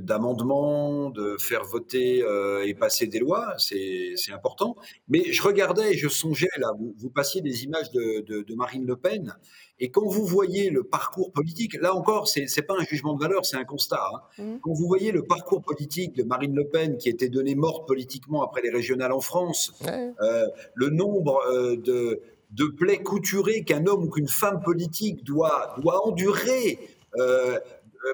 d'amendements, 0.00 1.10
de, 1.10 1.36
faire 1.38 1.64
voter 1.64 2.22
euh, 2.22 2.66
et 2.66 2.74
passer 2.74 3.06
des 3.06 3.20
lois, 3.20 3.54
c'est 3.58 4.14
important. 4.32 4.74
Mais 5.08 5.32
je 5.32 5.40
regardais 5.40 5.92
et 5.92 5.96
je 5.96 6.08
songeais, 6.08 6.48
là, 6.58 6.72
vous, 6.76 7.10
passiez 7.10 7.42
des 7.42 7.64
images 7.64 7.92
de, 7.92 8.54
Marine 8.54 8.86
Le 8.86 8.96
Pen, 8.96 9.36
et 9.80 9.90
quand 9.90 10.06
vous 10.06 10.24
voyez 10.24 10.70
le 10.70 10.84
parcours 10.84 11.32
politique, 11.32 11.74
là 11.80 11.94
encore, 11.94 12.28
c'est 12.28 12.46
n'est 12.56 12.62
pas 12.62 12.74
un 12.78 12.84
jugement 12.84 13.14
de 13.14 13.20
valeur, 13.20 13.44
c'est 13.44 13.56
un 13.56 13.64
constat. 13.64 14.00
Hein. 14.14 14.20
Mmh. 14.42 14.58
Quand 14.62 14.72
vous 14.72 14.86
voyez 14.86 15.10
le 15.10 15.24
parcours 15.24 15.62
politique 15.62 16.14
de 16.14 16.22
Marine 16.22 16.54
Le 16.54 16.68
Pen, 16.68 16.96
qui 16.96 17.08
était 17.08 17.28
donnée 17.28 17.56
morte 17.56 17.86
politiquement 17.88 18.44
après 18.44 18.62
les 18.62 18.70
régionales 18.70 19.12
en 19.12 19.20
France, 19.20 19.72
le 19.80 20.90
nombre 20.90 21.40
de 21.76 22.20
de 22.54 22.66
plaies 22.66 23.02
couturées 23.02 23.64
qu'un 23.64 23.86
homme 23.86 24.04
ou 24.04 24.10
qu'une 24.10 24.28
femme 24.28 24.62
politique 24.62 25.24
doit, 25.24 25.74
doit 25.80 26.06
endurer 26.06 26.78
euh, 27.18 27.58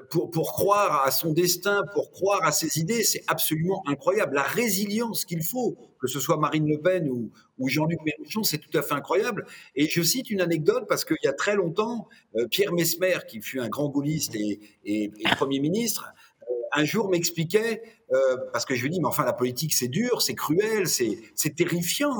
pour, 0.09 0.31
pour, 0.31 0.53
croire 0.53 1.03
à 1.05 1.11
son 1.11 1.33
destin, 1.33 1.83
pour 1.93 2.11
croire 2.11 2.43
à 2.43 2.51
ses 2.51 2.79
idées, 2.79 3.03
c'est 3.03 3.23
absolument 3.27 3.83
incroyable. 3.87 4.35
La 4.35 4.43
résilience 4.43 5.25
qu'il 5.25 5.43
faut, 5.43 5.77
que 5.99 6.07
ce 6.07 6.19
soit 6.19 6.37
Marine 6.37 6.67
Le 6.67 6.79
Pen 6.79 7.09
ou, 7.09 7.29
ou 7.57 7.67
Jean-Luc 7.67 7.99
Mélenchon, 8.05 8.43
c'est 8.43 8.57
tout 8.57 8.75
à 8.77 8.81
fait 8.81 8.93
incroyable. 8.93 9.45
Et 9.75 9.87
je 9.89 10.01
cite 10.01 10.29
une 10.29 10.41
anecdote 10.41 10.85
parce 10.87 11.03
qu'il 11.03 11.17
y 11.23 11.27
a 11.27 11.33
très 11.33 11.55
longtemps, 11.55 12.07
euh, 12.37 12.47
Pierre 12.47 12.71
Mesmer, 12.71 13.17
qui 13.27 13.41
fut 13.41 13.59
un 13.59 13.67
grand 13.67 13.89
gaulliste 13.89 14.33
et, 14.35 14.61
et 14.85 15.11
Premier 15.35 15.59
ministre, 15.59 16.13
un 16.73 16.83
jour 16.83 17.09
m'expliquait, 17.09 17.81
euh, 18.13 18.37
parce 18.51 18.65
que 18.65 18.75
je 18.75 18.83
lui 18.83 18.89
dis, 18.89 18.99
mais 18.99 19.07
enfin 19.07 19.25
la 19.25 19.33
politique 19.33 19.73
c'est 19.73 19.87
dur, 19.87 20.21
c'est 20.21 20.35
cruel, 20.35 20.87
c'est 20.87 21.55
terrifiant. 21.55 22.17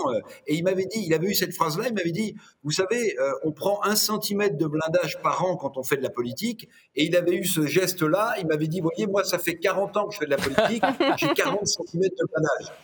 Et 0.48 0.56
il 0.56 0.64
m'avait 0.64 0.86
dit, 0.86 1.04
il 1.06 1.14
avait 1.14 1.28
eu 1.28 1.34
cette 1.34 1.54
phrase-là, 1.54 1.86
il 1.88 1.94
m'avait 1.94 2.12
dit, 2.12 2.36
vous 2.64 2.72
savez, 2.72 3.18
euh, 3.20 3.32
on 3.44 3.52
prend 3.52 3.84
un 3.84 3.96
centimètre 3.96 4.58
de 4.58 4.66
blindage 4.66 5.22
par 5.22 5.44
an 5.46 5.56
quand 5.56 5.78
on 5.78 5.84
fait 5.84 5.98
de 5.98 6.04
la 6.04 6.10
politique. 6.10 6.70
Et 6.96 7.06
il 7.06 7.16
avait 7.16 7.36
eu 7.36 7.46
ce 7.46 7.66
geste-là, 7.66 8.36
il 8.40 8.48
m'avait 8.48 8.68
dit, 8.68 8.82
voyez, 8.82 9.08
moi 9.08 9.24
ça 9.24 9.40
fait 9.40 9.56
40 9.56 9.98
ans 9.98 10.08
que 10.08 10.14
je 10.14 10.20
fais 10.20 10.26
de 10.26 10.32
la 10.32 10.38
politique, 10.38 10.84
j'ai 11.18 11.34
40 11.34 11.68
centimètres 11.68 12.16
de 12.18 12.26
blindage. 12.32 12.78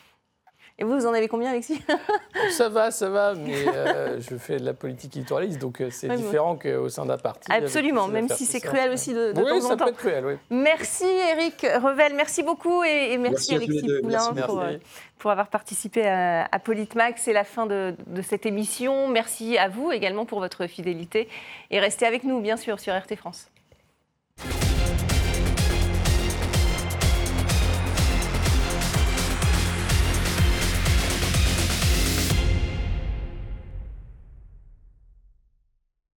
Et 0.79 0.83
vous, 0.83 0.93
vous 0.93 1.07
en 1.07 1.13
avez 1.13 1.27
combien, 1.27 1.49
Alexis 1.49 1.81
Ça 2.51 2.69
va, 2.69 2.91
ça 2.91 3.09
va, 3.09 3.33
mais 3.33 3.67
euh, 3.67 4.19
je 4.19 4.35
fais 4.37 4.57
de 4.59 4.65
la 4.65 4.73
politique 4.73 5.15
électoraliste, 5.15 5.59
donc 5.59 5.81
euh, 5.81 5.89
c'est 5.89 6.07
différent 6.15 6.55
qu'au 6.55 6.87
sein 6.87 7.05
d'un 7.05 7.17
parti. 7.17 7.51
Absolument, 7.51 8.07
même 8.07 8.29
si 8.29 8.45
c'est 8.45 8.59
cruel 8.59 8.91
aussi 8.91 9.11
de, 9.11 9.31
de 9.31 9.41
oui, 9.41 9.49
temps 9.49 9.55
en 9.55 9.59
temps. 9.61 9.67
ça 9.69 9.77
peut 9.77 9.89
être 9.89 9.97
cruel, 9.97 10.25
oui. 10.25 10.33
Merci 10.51 11.05
Eric 11.05 11.65
Revel, 11.81 12.13
merci 12.15 12.43
beaucoup 12.43 12.83
et, 12.83 13.17
merci, 13.17 13.55
Alexis 13.55 13.87
Poulain 14.03 14.35
euh, 14.37 14.77
pour, 15.17 15.31
avoir 15.31 15.47
participé 15.47 16.07
à, 16.07 16.47
à 16.51 16.59
Politmax. 16.59 17.23
C'est 17.23 17.33
la 17.33 17.43
fin 17.43 17.65
de, 17.65 17.95
de 18.05 18.21
cette 18.21 18.45
émission. 18.45 19.07
Merci 19.07 19.57
à 19.57 19.69
vous 19.69 19.91
également 19.91 20.25
pour 20.25 20.39
votre 20.39 20.67
fidélité 20.67 21.27
et 21.71 21.79
restez 21.79 22.05
avec 22.05 22.23
nous, 22.23 22.39
bien 22.39 22.55
sûr, 22.55 22.79
sur 22.79 22.95
RT 22.95 23.15
France. 23.15 23.49